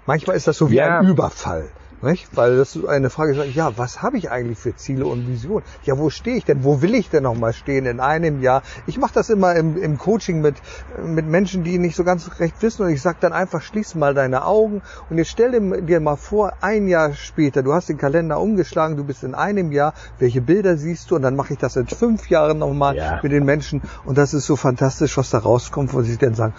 Manchmal 0.05 0.35
ist 0.35 0.47
das 0.47 0.57
so 0.57 0.69
wie 0.69 0.75
ja. 0.75 0.99
ein 0.99 1.07
Überfall. 1.07 1.69
Nicht? 2.01 2.27
Weil 2.35 2.57
das 2.57 2.75
ist 2.75 2.85
eine 2.85 3.09
Frage, 3.09 3.45
ja, 3.45 3.77
was 3.77 4.01
habe 4.01 4.17
ich 4.17 4.29
eigentlich 4.29 4.59
für 4.59 4.75
Ziele 4.75 5.05
und 5.05 5.27
Visionen? 5.27 5.63
Ja, 5.83 5.97
wo 5.97 6.09
stehe 6.09 6.37
ich 6.37 6.45
denn? 6.45 6.63
Wo 6.63 6.81
will 6.81 6.93
ich 6.93 7.09
denn 7.09 7.23
noch 7.23 7.35
mal 7.35 7.53
stehen 7.53 7.85
in 7.85 7.99
einem 7.99 8.41
Jahr? 8.41 8.63
Ich 8.85 8.97
mache 8.97 9.13
das 9.13 9.29
immer 9.29 9.55
im, 9.55 9.77
im 9.81 9.97
Coaching 9.97 10.41
mit, 10.41 10.57
mit 11.03 11.25
Menschen, 11.25 11.63
die 11.63 11.79
nicht 11.79 11.95
so 11.95 12.03
ganz 12.03 12.39
recht 12.39 12.61
wissen 12.61 12.83
und 12.83 12.89
ich 12.89 13.01
sage 13.01 13.17
dann 13.21 13.33
einfach, 13.33 13.61
schließ 13.61 13.95
mal 13.95 14.13
deine 14.13 14.45
Augen 14.45 14.81
und 15.09 15.17
jetzt 15.17 15.31
stell 15.31 15.51
dir 15.81 15.99
mal 15.99 16.17
vor, 16.17 16.53
ein 16.61 16.87
Jahr 16.87 17.13
später, 17.13 17.63
du 17.63 17.73
hast 17.73 17.89
den 17.89 17.97
Kalender 17.97 18.39
umgeschlagen, 18.39 18.97
du 18.97 19.03
bist 19.03 19.23
in 19.23 19.33
einem 19.33 19.71
Jahr, 19.71 19.93
welche 20.19 20.41
Bilder 20.41 20.77
siehst 20.77 21.09
du 21.11 21.15
und 21.15 21.21
dann 21.21 21.35
mache 21.35 21.53
ich 21.53 21.59
das 21.59 21.75
in 21.75 21.87
fünf 21.87 22.29
Jahren 22.29 22.59
nochmal 22.59 22.95
ja. 22.95 23.19
mit 23.23 23.31
den 23.31 23.45
Menschen 23.45 23.81
und 24.03 24.17
das 24.17 24.33
ist 24.33 24.45
so 24.45 24.55
fantastisch, 24.55 25.17
was 25.17 25.29
da 25.29 25.39
rauskommt, 25.39 25.93
wo 25.93 26.01
sie 26.01 26.17
dann 26.17 26.35
sagen, 26.35 26.53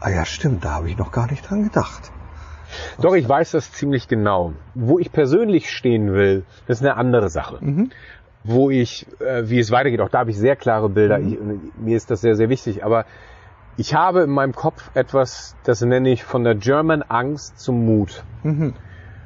ah 0.00 0.10
ja, 0.10 0.24
stimmt, 0.24 0.64
da 0.64 0.72
habe 0.72 0.90
ich 0.90 0.98
noch 0.98 1.12
gar 1.12 1.30
nicht 1.30 1.48
dran 1.48 1.62
gedacht. 1.62 2.12
Doch, 3.00 3.14
ich 3.14 3.28
weiß 3.28 3.52
das 3.52 3.72
ziemlich 3.72 4.08
genau. 4.08 4.52
Wo 4.74 4.98
ich 4.98 5.12
persönlich 5.12 5.70
stehen 5.70 6.12
will, 6.12 6.44
das 6.66 6.80
ist 6.80 6.86
eine 6.86 6.96
andere 6.96 7.28
Sache. 7.28 7.58
Mhm. 7.60 7.90
Wo 8.44 8.70
ich, 8.70 9.06
äh, 9.20 9.48
wie 9.48 9.58
es 9.58 9.70
weitergeht, 9.70 10.00
auch 10.00 10.08
da 10.08 10.20
habe 10.20 10.30
ich 10.30 10.38
sehr 10.38 10.56
klare 10.56 10.88
Bilder. 10.88 11.18
Mhm. 11.18 11.60
Ich, 11.76 11.80
mir 11.80 11.96
ist 11.96 12.10
das 12.10 12.20
sehr, 12.20 12.34
sehr 12.34 12.48
wichtig. 12.48 12.84
Aber 12.84 13.04
ich 13.76 13.94
habe 13.94 14.22
in 14.22 14.30
meinem 14.30 14.54
Kopf 14.54 14.90
etwas, 14.94 15.56
das 15.64 15.80
nenne 15.82 16.10
ich 16.10 16.24
von 16.24 16.44
der 16.44 16.54
German 16.54 17.02
Angst 17.02 17.58
zum 17.58 17.86
Mut. 17.86 18.24
Mhm. 18.42 18.74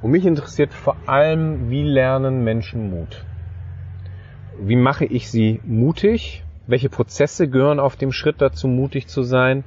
Und 0.03 0.11
mich 0.11 0.27
interessiert 0.27 0.73
vor 0.73 0.97
allem, 1.07 1.71
wie 1.71 1.83
lernen 1.83 2.45
Menschen 2.45 2.91
Mut? 2.91 3.25
Wie 4.59 4.77
mache 4.77 5.05
ich 5.05 5.31
sie 5.31 5.61
mutig? 5.65 6.45
Welche 6.67 6.89
Prozesse 6.89 7.49
gehören 7.49 7.81
auf 7.81 7.97
dem 7.97 8.13
Schritt 8.13 8.41
dazu, 8.41 8.69
mutig 8.69 9.09
zu 9.09 9.23
sein? 9.23 9.65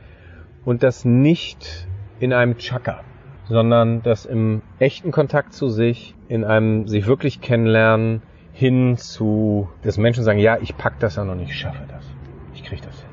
Und 0.65 0.83
das 0.83 1.05
nicht 1.05 1.87
in 2.19 2.33
einem 2.33 2.57
Chaka 2.57 3.01
sondern 3.49 4.03
das 4.03 4.25
im 4.25 4.61
echten 4.77 5.11
Kontakt 5.11 5.53
zu 5.53 5.69
sich, 5.69 6.15
in 6.27 6.43
einem 6.45 6.87
sich 6.87 7.07
wirklich 7.07 7.41
kennenlernen, 7.41 8.21
hin 8.53 8.97
zu, 8.97 9.69
dass 9.81 9.97
Menschen 9.97 10.23
sagen, 10.23 10.39
ja, 10.39 10.57
ich 10.61 10.77
pack 10.77 10.99
das 10.99 11.17
an 11.17 11.29
und 11.29 11.39
ich 11.39 11.55
schaffe 11.55 11.83
das. 11.87 12.03
Ich 12.53 12.63
kriege 12.63 12.81
das 12.81 12.95
hin. 12.99 13.09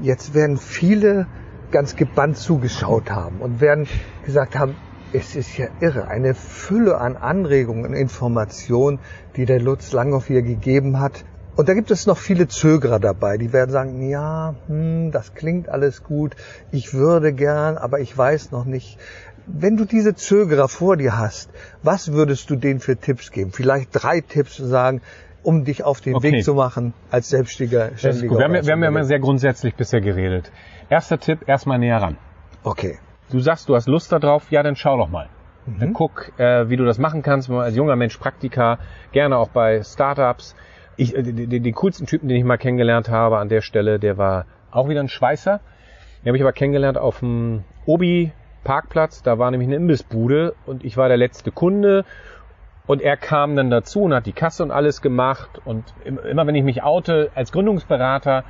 Jetzt 0.00 0.34
werden 0.34 0.56
viele 0.56 1.26
ganz 1.70 1.96
gebannt 1.96 2.36
zugeschaut 2.36 3.10
haben 3.10 3.40
und 3.40 3.60
werden 3.60 3.86
gesagt 4.24 4.58
haben, 4.58 4.74
es 5.12 5.36
ist 5.36 5.56
ja 5.58 5.68
irre, 5.80 6.08
eine 6.08 6.34
Fülle 6.34 6.98
an 6.98 7.16
Anregungen 7.16 7.84
und 7.84 7.94
Informationen, 7.94 8.98
die 9.36 9.44
der 9.44 9.60
Lutz 9.60 9.92
Langhoff 9.92 10.26
hier 10.26 10.42
gegeben 10.42 11.00
hat. 11.00 11.24
Und 11.54 11.68
da 11.68 11.74
gibt 11.74 11.90
es 11.90 12.06
noch 12.06 12.16
viele 12.16 12.48
Zögerer 12.48 12.98
dabei, 12.98 13.36
die 13.36 13.52
werden 13.52 13.70
sagen, 13.70 14.08
ja, 14.08 14.54
hm, 14.68 15.10
das 15.10 15.34
klingt 15.34 15.68
alles 15.68 16.02
gut, 16.02 16.34
ich 16.70 16.94
würde 16.94 17.34
gern, 17.34 17.76
aber 17.76 18.00
ich 18.00 18.16
weiß 18.16 18.52
noch 18.52 18.64
nicht. 18.64 18.98
Wenn 19.46 19.76
du 19.76 19.84
diese 19.84 20.14
Zögerer 20.14 20.68
vor 20.68 20.96
dir 20.96 21.18
hast, 21.18 21.50
was 21.82 22.12
würdest 22.12 22.50
du 22.50 22.56
denen 22.56 22.80
für 22.80 22.96
Tipps 22.96 23.30
geben? 23.30 23.52
Vielleicht 23.52 23.88
drei 23.92 24.20
Tipps 24.20 24.56
sagen, 24.56 25.00
um 25.42 25.64
dich 25.64 25.82
auf 25.82 26.00
den 26.00 26.14
okay. 26.14 26.32
Weg 26.32 26.44
zu 26.44 26.54
machen 26.54 26.94
als 27.10 27.28
Selbstständiger. 27.28 27.90
Ständiger 27.96 28.38
wir 28.38 28.44
haben, 28.44 28.52
wir 28.52 28.72
haben 28.72 28.82
ja 28.82 28.88
immer 28.88 29.04
sehr 29.04 29.18
grundsätzlich 29.18 29.74
bisher 29.74 30.00
geredet. 30.00 30.52
Erster 30.88 31.18
Tipp, 31.18 31.48
erstmal 31.48 31.78
näher 31.78 32.00
ran. 32.00 32.16
Okay. 32.62 32.98
Du 33.30 33.40
sagst, 33.40 33.68
du 33.68 33.74
hast 33.74 33.88
Lust 33.88 34.12
darauf, 34.12 34.50
ja, 34.50 34.62
dann 34.62 34.76
schau 34.76 34.96
doch 34.96 35.08
mal. 35.08 35.28
Mhm. 35.66 35.78
Dann 35.78 35.92
guck, 35.92 36.38
äh, 36.38 36.68
wie 36.68 36.76
du 36.76 36.84
das 36.84 36.98
machen 36.98 37.22
kannst. 37.22 37.50
Als 37.50 37.74
junger 37.74 37.96
Mensch 37.96 38.16
Praktika, 38.18 38.78
gerne 39.12 39.36
auch 39.36 39.48
bei 39.48 39.82
Startups. 39.82 40.54
Ich, 40.96 41.16
äh, 41.16 41.22
den, 41.22 41.62
den 41.62 41.74
coolsten 41.74 42.06
Typen, 42.06 42.28
den 42.28 42.36
ich 42.36 42.44
mal 42.44 42.58
kennengelernt 42.58 43.08
habe 43.08 43.38
an 43.38 43.48
der 43.48 43.62
Stelle, 43.62 43.98
der 43.98 44.18
war 44.18 44.46
auch 44.70 44.88
wieder 44.88 45.00
ein 45.00 45.08
Schweißer. 45.08 45.60
Den 46.22 46.28
habe 46.28 46.36
ich 46.36 46.42
aber 46.42 46.52
kennengelernt 46.52 46.98
auf 46.98 47.20
dem 47.20 47.64
Obi 47.84 48.32
Parkplatz, 48.64 49.22
da 49.22 49.38
war 49.38 49.50
nämlich 49.50 49.68
eine 49.68 49.76
Imbissbude 49.76 50.54
und 50.66 50.84
ich 50.84 50.96
war 50.96 51.08
der 51.08 51.16
letzte 51.16 51.50
Kunde. 51.50 52.04
Und 52.86 53.00
er 53.00 53.16
kam 53.16 53.54
dann 53.54 53.70
dazu 53.70 54.02
und 54.02 54.14
hat 54.14 54.26
die 54.26 54.32
Kasse 54.32 54.62
und 54.62 54.72
alles 54.72 55.02
gemacht. 55.02 55.60
Und 55.64 55.84
immer 56.04 56.46
wenn 56.46 56.54
ich 56.54 56.64
mich 56.64 56.82
oute 56.82 57.30
als 57.34 57.52
Gründungsberater, 57.52 58.44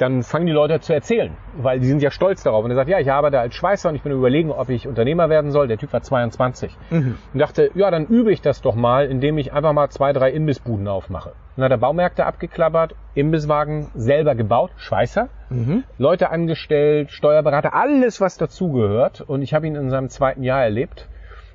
dann 0.00 0.22
fangen 0.22 0.46
die 0.46 0.52
Leute 0.52 0.80
zu 0.80 0.94
erzählen, 0.94 1.36
weil 1.58 1.78
die 1.78 1.86
sind 1.86 2.00
ja 2.00 2.10
stolz 2.10 2.42
darauf. 2.42 2.64
Und 2.64 2.70
er 2.70 2.74
sagt, 2.74 2.88
ja, 2.88 2.98
ich 2.98 3.12
arbeite 3.12 3.38
als 3.38 3.54
Schweißer 3.54 3.90
und 3.90 3.96
ich 3.96 4.02
bin 4.02 4.12
überlegen, 4.12 4.50
ob 4.50 4.70
ich 4.70 4.88
Unternehmer 4.88 5.28
werden 5.28 5.50
soll. 5.50 5.68
Der 5.68 5.76
Typ 5.76 5.92
war 5.92 6.00
22. 6.00 6.74
Mhm. 6.88 7.18
Und 7.34 7.38
dachte, 7.38 7.70
ja, 7.74 7.90
dann 7.90 8.06
übe 8.06 8.32
ich 8.32 8.40
das 8.40 8.62
doch 8.62 8.74
mal, 8.74 9.06
indem 9.06 9.36
ich 9.36 9.52
einfach 9.52 9.74
mal 9.74 9.90
zwei, 9.90 10.14
drei 10.14 10.30
Imbissbuden 10.30 10.88
aufmache. 10.88 11.32
Dann 11.56 11.66
hat 11.66 11.70
er 11.72 11.76
Baumärkte 11.76 12.24
abgeklappert, 12.24 12.94
Imbisswagen 13.14 13.88
selber 13.94 14.34
gebaut, 14.34 14.70
Schweißer, 14.78 15.28
mhm. 15.50 15.84
Leute 15.98 16.30
angestellt, 16.30 17.10
Steuerberater, 17.10 17.74
alles, 17.74 18.22
was 18.22 18.38
dazugehört. 18.38 19.20
Und 19.20 19.42
ich 19.42 19.52
habe 19.52 19.66
ihn 19.66 19.74
in 19.74 19.90
seinem 19.90 20.08
zweiten 20.08 20.42
Jahr 20.42 20.62
erlebt. 20.62 21.08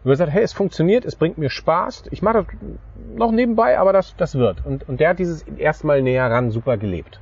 Und 0.04 0.12
er 0.12 0.14
gesagt, 0.14 0.32
hey, 0.32 0.44
es 0.44 0.54
funktioniert, 0.54 1.04
es 1.04 1.16
bringt 1.16 1.40
mir 1.40 1.50
Spaß. 1.50 2.04
Ich 2.12 2.22
mache 2.22 2.46
das 2.46 2.46
noch 3.16 3.32
nebenbei, 3.32 3.80
aber 3.80 3.92
das, 3.92 4.16
das 4.18 4.36
wird. 4.36 4.64
Und, 4.64 4.88
und 4.88 5.00
der 5.00 5.10
hat 5.10 5.18
dieses 5.18 5.42
erstmal 5.58 6.04
näher 6.04 6.30
ran 6.30 6.52
super 6.52 6.78
gelebt. 6.78 7.20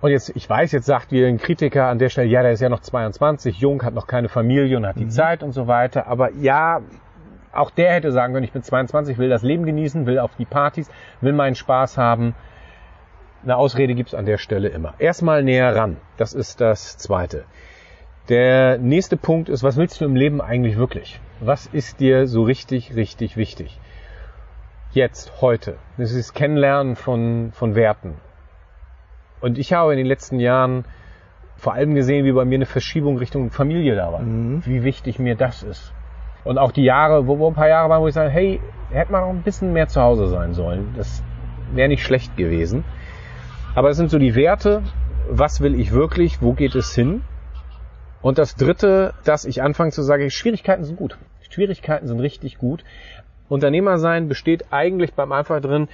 Und 0.00 0.10
jetzt, 0.10 0.30
ich 0.36 0.48
weiß, 0.48 0.72
jetzt 0.72 0.86
sagt 0.86 1.10
wie 1.10 1.24
ein 1.24 1.38
Kritiker 1.38 1.86
an 1.86 1.98
der 1.98 2.08
Stelle, 2.08 2.28
ja, 2.28 2.42
der 2.42 2.52
ist 2.52 2.60
ja 2.60 2.68
noch 2.68 2.80
22, 2.80 3.58
jung, 3.58 3.82
hat 3.82 3.94
noch 3.94 4.06
keine 4.06 4.28
Familie 4.28 4.76
und 4.76 4.86
hat 4.86 4.96
die 4.96 5.06
mhm. 5.06 5.10
Zeit 5.10 5.42
und 5.42 5.52
so 5.52 5.66
weiter. 5.66 6.06
Aber 6.06 6.32
ja, 6.32 6.82
auch 7.52 7.70
der 7.70 7.92
hätte 7.92 8.12
sagen 8.12 8.32
können, 8.32 8.44
ich 8.44 8.52
bin 8.52 8.62
22, 8.62 9.18
will 9.18 9.28
das 9.28 9.42
Leben 9.42 9.64
genießen, 9.64 10.06
will 10.06 10.18
auf 10.20 10.36
die 10.36 10.44
Partys, 10.44 10.88
will 11.20 11.32
meinen 11.32 11.56
Spaß 11.56 11.98
haben. 11.98 12.34
Eine 13.42 13.56
Ausrede 13.56 13.94
gibt's 13.94 14.14
an 14.14 14.26
der 14.26 14.38
Stelle 14.38 14.68
immer. 14.68 14.94
Erstmal 14.98 15.42
näher 15.42 15.74
ran. 15.74 15.96
Das 16.16 16.32
ist 16.32 16.60
das 16.60 16.96
Zweite. 16.98 17.44
Der 18.28 18.78
nächste 18.78 19.16
Punkt 19.16 19.48
ist, 19.48 19.62
was 19.62 19.76
willst 19.76 20.00
du 20.00 20.04
im 20.04 20.14
Leben 20.14 20.40
eigentlich 20.40 20.76
wirklich? 20.76 21.18
Was 21.40 21.66
ist 21.66 21.98
dir 21.98 22.26
so 22.26 22.42
richtig, 22.42 22.94
richtig 22.94 23.36
wichtig? 23.36 23.80
Jetzt, 24.92 25.40
heute. 25.40 25.76
Das 25.96 26.12
ist 26.12 26.34
Kennenlernen 26.34 26.94
von, 26.94 27.52
von 27.52 27.74
Werten, 27.74 28.14
und 29.40 29.58
ich 29.58 29.72
habe 29.72 29.92
in 29.92 29.98
den 29.98 30.06
letzten 30.06 30.40
Jahren 30.40 30.84
vor 31.56 31.74
allem 31.74 31.94
gesehen, 31.94 32.24
wie 32.24 32.32
bei 32.32 32.44
mir 32.44 32.56
eine 32.56 32.66
Verschiebung 32.66 33.18
Richtung 33.18 33.50
Familie 33.50 33.96
da 33.96 34.12
war. 34.12 34.20
Mhm. 34.20 34.64
Wie 34.64 34.84
wichtig 34.84 35.18
mir 35.18 35.34
das 35.34 35.62
ist. 35.62 35.92
Und 36.44 36.56
auch 36.56 36.70
die 36.70 36.84
Jahre, 36.84 37.26
wo, 37.26 37.38
wo 37.38 37.48
ein 37.48 37.54
paar 37.54 37.68
Jahre 37.68 37.90
waren, 37.90 38.00
wo 38.00 38.08
ich 38.08 38.14
sage, 38.14 38.30
hey, 38.30 38.60
hätte 38.90 39.12
man 39.12 39.24
auch 39.24 39.30
ein 39.30 39.42
bisschen 39.42 39.72
mehr 39.72 39.88
zu 39.88 40.00
Hause 40.00 40.28
sein 40.28 40.54
sollen. 40.54 40.94
Das 40.96 41.22
wäre 41.72 41.88
nicht 41.88 42.02
schlecht 42.02 42.36
gewesen. 42.36 42.84
Aber 43.74 43.90
es 43.90 43.96
sind 43.96 44.10
so 44.10 44.18
die 44.18 44.34
Werte, 44.34 44.82
was 45.28 45.60
will 45.60 45.78
ich 45.78 45.92
wirklich, 45.92 46.40
wo 46.40 46.52
geht 46.52 46.74
es 46.74 46.94
hin? 46.94 47.22
Und 48.22 48.38
das 48.38 48.56
dritte, 48.56 49.14
dass 49.24 49.44
ich 49.44 49.62
anfange 49.62 49.90
zu 49.90 50.02
sagen, 50.02 50.30
Schwierigkeiten 50.30 50.84
sind 50.84 50.96
gut. 50.96 51.18
Schwierigkeiten 51.50 52.06
sind 52.06 52.20
richtig 52.20 52.58
gut. 52.58 52.84
Unternehmer 53.48 53.98
sein 53.98 54.28
besteht 54.28 54.72
eigentlich 54.72 55.14
beim 55.14 55.32
einfach 55.32 55.60
drin, 55.60 55.88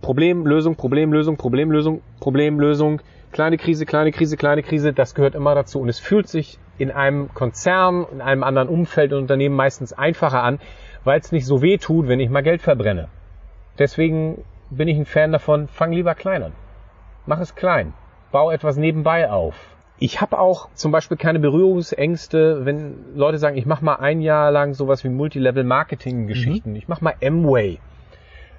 Problemlösung, 0.00 0.76
Problemlösung, 0.76 1.36
Problemlösung, 1.36 2.02
Problemlösung, 2.20 3.00
kleine 3.32 3.56
Krise, 3.56 3.84
kleine 3.84 4.12
Krise, 4.12 4.36
kleine 4.36 4.62
Krise, 4.62 4.92
das 4.92 5.14
gehört 5.14 5.34
immer 5.34 5.54
dazu. 5.54 5.80
Und 5.80 5.88
es 5.88 5.98
fühlt 5.98 6.28
sich 6.28 6.58
in 6.78 6.90
einem 6.90 7.34
Konzern, 7.34 8.06
in 8.12 8.20
einem 8.20 8.44
anderen 8.44 8.68
Umfeld 8.68 9.12
und 9.12 9.22
Unternehmen 9.22 9.56
meistens 9.56 9.92
einfacher 9.92 10.42
an, 10.42 10.60
weil 11.04 11.20
es 11.20 11.32
nicht 11.32 11.46
so 11.46 11.62
weh 11.62 11.78
tut, 11.78 12.08
wenn 12.08 12.20
ich 12.20 12.30
mal 12.30 12.42
Geld 12.42 12.62
verbrenne. 12.62 13.08
Deswegen 13.78 14.44
bin 14.70 14.88
ich 14.88 14.96
ein 14.96 15.06
Fan 15.06 15.32
davon, 15.32 15.68
fang 15.68 15.92
lieber 15.92 16.14
klein 16.14 16.42
an. 16.42 16.52
mach 17.26 17.40
es 17.40 17.54
klein. 17.54 17.92
Bau 18.30 18.50
etwas 18.50 18.76
nebenbei 18.76 19.30
auf. 19.30 19.54
Ich 19.98 20.20
habe 20.20 20.38
auch 20.38 20.68
zum 20.74 20.92
Beispiel 20.92 21.16
keine 21.16 21.40
Berührungsängste, 21.40 22.64
wenn 22.64 23.16
Leute 23.16 23.38
sagen, 23.38 23.56
ich 23.56 23.66
mache 23.66 23.84
mal 23.84 23.96
ein 23.96 24.20
Jahr 24.20 24.52
lang 24.52 24.74
sowas 24.74 25.02
wie 25.02 25.08
Multilevel-Marketing-Geschichten. 25.08 26.70
Mhm. 26.70 26.76
Ich 26.76 26.88
mache 26.88 27.02
mal 27.02 27.14
M-Way. 27.18 27.80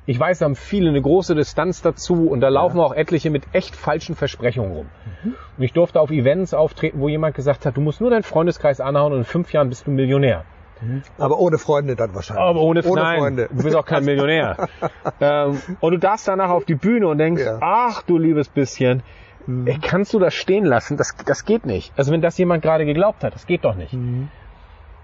Ich 0.05 0.19
weiß, 0.19 0.39
da 0.39 0.45
haben 0.45 0.55
viele 0.55 0.89
eine 0.89 1.01
große 1.01 1.35
Distanz 1.35 1.81
dazu 1.81 2.29
und 2.29 2.41
da 2.41 2.49
laufen 2.49 2.77
ja. 2.77 2.83
auch 2.83 2.93
etliche 2.93 3.29
mit 3.29 3.43
echt 3.53 3.75
falschen 3.75 4.15
Versprechungen 4.15 4.71
rum. 4.71 4.85
Mhm. 5.23 5.35
Und 5.57 5.63
ich 5.63 5.73
durfte 5.73 5.99
auf 5.99 6.09
Events 6.09 6.53
auftreten, 6.53 6.99
wo 6.99 7.09
jemand 7.09 7.35
gesagt 7.35 7.65
hat, 7.65 7.77
du 7.77 7.81
musst 7.81 8.01
nur 8.01 8.09
deinen 8.09 8.23
Freundeskreis 8.23 8.81
anhauen 8.81 9.13
und 9.13 9.19
in 9.19 9.25
fünf 9.25 9.53
Jahren 9.53 9.69
bist 9.69 9.85
du 9.85 9.91
Millionär. 9.91 10.45
Mhm. 10.81 11.03
Aber 11.17 11.39
ohne 11.39 11.57
Freunde 11.57 11.95
dann 11.95 12.15
wahrscheinlich. 12.15 12.43
Aber 12.43 12.62
ohne, 12.62 12.83
ohne 12.83 13.01
nein, 13.01 13.19
Freunde. 13.19 13.49
Du 13.51 13.63
bist 13.63 13.75
auch 13.75 13.85
kein 13.85 14.05
Millionär. 14.05 14.67
ähm, 15.21 15.62
und 15.79 15.91
du 15.91 15.99
darfst 15.99 16.27
danach 16.27 16.49
auf 16.49 16.65
die 16.65 16.75
Bühne 16.75 17.07
und 17.07 17.17
denkst, 17.17 17.43
ja. 17.43 17.59
ach 17.62 18.01
du 18.03 18.17
liebes 18.17 18.49
bisschen, 18.49 19.03
mhm. 19.45 19.67
ey, 19.67 19.77
kannst 19.81 20.13
du 20.13 20.19
das 20.19 20.33
stehen 20.33 20.65
lassen? 20.65 20.97
Das, 20.97 21.15
das 21.25 21.45
geht 21.45 21.65
nicht. 21.65 21.93
Also 21.97 22.12
wenn 22.12 22.21
das 22.21 22.38
jemand 22.38 22.63
gerade 22.63 22.85
geglaubt 22.85 23.23
hat, 23.23 23.35
das 23.35 23.45
geht 23.45 23.65
doch 23.65 23.75
nicht. 23.75 23.93
Mhm. 23.93 24.29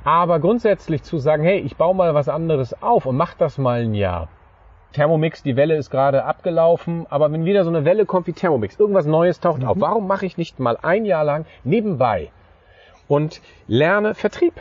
Aber 0.04 0.40
grundsätzlich 0.40 1.02
zu 1.04 1.18
sagen, 1.18 1.44
hey, 1.44 1.60
ich 1.60 1.78
baue 1.78 1.96
mal 1.96 2.14
was 2.14 2.30
anderes 2.30 2.82
auf 2.82 3.08
und 3.08 3.18
mach 3.18 3.34
das 3.34 3.58
mal 3.58 3.82
ein 3.82 3.96
Jahr. 3.96 4.30
Thermomix, 4.96 5.44
die 5.44 5.58
Welle 5.58 5.76
ist 5.76 5.90
gerade 5.90 6.24
abgelaufen, 6.24 7.06
aber 7.10 7.30
wenn 7.30 7.44
wieder 7.44 7.66
so 7.66 7.70
eine 7.70 7.84
Welle 7.84 8.06
kommt 8.06 8.28
wie 8.28 8.34
Thermomix, 8.34 8.80
irgendwas 8.80 9.06
Neues 9.06 9.42
taucht 9.42 9.62
mhm. 9.62 9.68
auf, 9.68 9.78
warum 9.80 10.08
mache 10.08 10.26
ich 10.26 10.38
nicht 10.38 10.58
mal 10.58 10.78
ein 10.82 11.04
Jahr 11.04 11.26
lang 11.26 11.46
nebenbei 11.66 12.30
und 13.10 13.42
lerne 13.68 14.16
Vertrieb? 14.16 14.54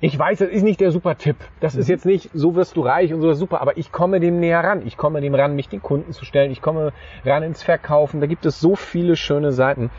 Ich 0.00 0.18
weiß, 0.18 0.38
das 0.38 0.48
ist 0.48 0.64
nicht 0.64 0.80
der 0.80 0.90
super 0.90 1.16
Tipp. 1.16 1.36
Das 1.60 1.76
ist 1.76 1.86
mhm. 1.86 1.92
jetzt 1.92 2.04
nicht, 2.04 2.30
so 2.34 2.56
wirst 2.56 2.76
du 2.76 2.82
reich 2.82 3.14
und 3.14 3.20
so 3.20 3.30
ist 3.30 3.38
super, 3.38 3.60
aber 3.60 3.78
ich 3.78 3.92
komme 3.92 4.18
dem 4.18 4.40
näher 4.40 4.62
ran. 4.62 4.84
Ich 4.84 4.96
komme 4.96 5.20
dem 5.20 5.36
ran, 5.36 5.54
mich 5.54 5.68
den 5.68 5.82
Kunden 5.82 6.12
zu 6.12 6.24
stellen. 6.24 6.50
Ich 6.50 6.60
komme 6.60 6.92
ran 7.24 7.44
ins 7.44 7.62
Verkaufen. 7.62 8.20
Da 8.20 8.26
gibt 8.26 8.44
es 8.44 8.60
so 8.60 8.74
viele 8.74 9.14
schöne 9.14 9.52
Seiten. 9.52 9.90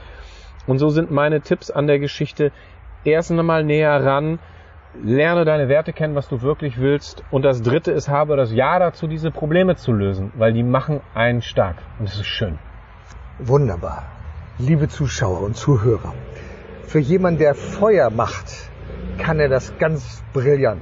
Und 0.67 0.79
so 0.79 0.89
sind 0.89 1.11
meine 1.11 1.41
Tipps 1.41 1.71
an 1.71 1.87
der 1.87 1.99
Geschichte 1.99 2.51
erst 3.05 3.31
einmal 3.31 3.63
näher 3.63 4.05
ran. 4.05 4.39
Lerne 4.95 5.45
deine 5.45 5.69
Werte 5.69 5.93
kennen, 5.93 6.15
was 6.15 6.27
du 6.27 6.41
wirklich 6.41 6.79
willst. 6.79 7.23
Und 7.29 7.43
das 7.43 7.61
dritte 7.61 7.91
ist, 7.91 8.09
habe 8.09 8.35
das 8.35 8.51
Ja 8.51 8.79
dazu, 8.79 9.05
diese 9.05 9.29
Probleme 9.29 9.75
zu 9.75 9.91
lösen, 9.91 10.31
weil 10.35 10.51
die 10.51 10.63
machen 10.63 11.01
einen 11.13 11.43
stark. 11.43 11.75
Und 11.99 12.09
das 12.09 12.15
ist 12.15 12.25
schön. 12.25 12.57
Wunderbar. 13.37 14.03
Liebe 14.57 14.87
Zuschauer 14.87 15.41
und 15.41 15.55
Zuhörer. 15.55 16.15
Für 16.81 16.97
jemanden, 16.97 17.39
der 17.39 17.53
Feuer 17.53 18.09
macht, 18.09 18.51
kann 19.19 19.39
er 19.39 19.47
das 19.47 19.77
ganz 19.77 20.23
brillant. 20.33 20.81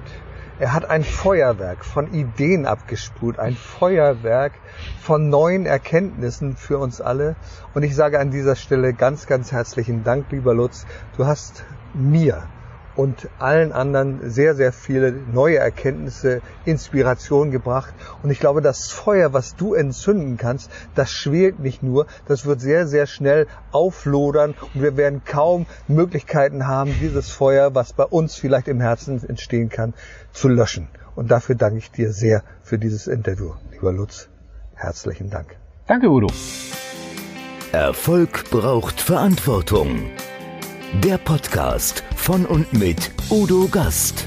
Er 0.57 0.73
hat 0.73 0.89
ein 0.89 1.03
Feuerwerk 1.03 1.83
von 1.83 2.13
Ideen 2.13 2.65
abgespult, 2.65 3.37
ein 3.37 3.55
Feuerwerk 3.55 4.53
von 5.01 5.29
neuen 5.29 5.65
Erkenntnissen 5.65 6.55
für 6.55 6.77
uns 6.77 7.01
alle. 7.01 7.35
Und 7.73 7.83
ich 7.83 7.93
sage 7.93 8.19
an 8.19 8.31
dieser 8.31 8.55
Stelle 8.55 8.93
ganz, 8.93 9.27
ganz 9.27 9.51
herzlichen 9.51 10.05
Dank, 10.05 10.31
lieber 10.31 10.53
Lutz. 10.53 10.87
Du 11.17 11.25
hast 11.25 11.65
mir 11.93 12.47
und 12.97 13.29
allen 13.39 13.71
anderen 13.71 14.29
sehr, 14.29 14.55
sehr 14.55 14.73
viele 14.73 15.11
neue 15.11 15.57
Erkenntnisse, 15.57 16.41
Inspiration 16.65 17.51
gebracht. 17.51 17.93
Und 18.23 18.31
ich 18.31 18.39
glaube, 18.39 18.61
das 18.61 18.89
Feuer, 18.89 19.33
was 19.33 19.55
du 19.55 19.73
entzünden 19.75 20.37
kannst, 20.37 20.69
das 20.95 21.11
schwelt 21.11 21.59
nicht 21.59 21.83
nur, 21.83 22.07
das 22.27 22.45
wird 22.45 22.59
sehr, 22.59 22.87
sehr 22.87 23.05
schnell 23.05 23.47
auflodern 23.71 24.55
und 24.73 24.81
wir 24.81 24.97
werden 24.97 25.21
kaum 25.23 25.67
Möglichkeiten 25.87 26.67
haben, 26.67 26.93
dieses 26.99 27.29
Feuer, 27.29 27.75
was 27.75 27.93
bei 27.93 28.03
uns 28.03 28.35
vielleicht 28.35 28.67
im 28.67 28.81
Herzen 28.81 29.23
entstehen 29.27 29.69
kann, 29.69 29.93
zu 30.33 30.49
löschen. 30.49 30.89
Und 31.15 31.31
dafür 31.31 31.55
danke 31.55 31.77
ich 31.77 31.91
dir 31.91 32.11
sehr 32.11 32.43
für 32.63 32.77
dieses 32.77 33.07
Interview, 33.07 33.53
lieber 33.71 33.91
Lutz. 33.91 34.27
Herzlichen 34.73 35.29
Dank. 35.29 35.55
Danke, 35.87 36.09
Udo. 36.09 36.27
Erfolg 37.71 38.49
braucht 38.49 39.01
Verantwortung. 39.01 40.11
Der 40.93 41.17
Podcast 41.17 42.03
von 42.15 42.45
und 42.45 42.71
mit 42.73 43.11
Udo 43.29 43.67
Gast. 43.67 44.25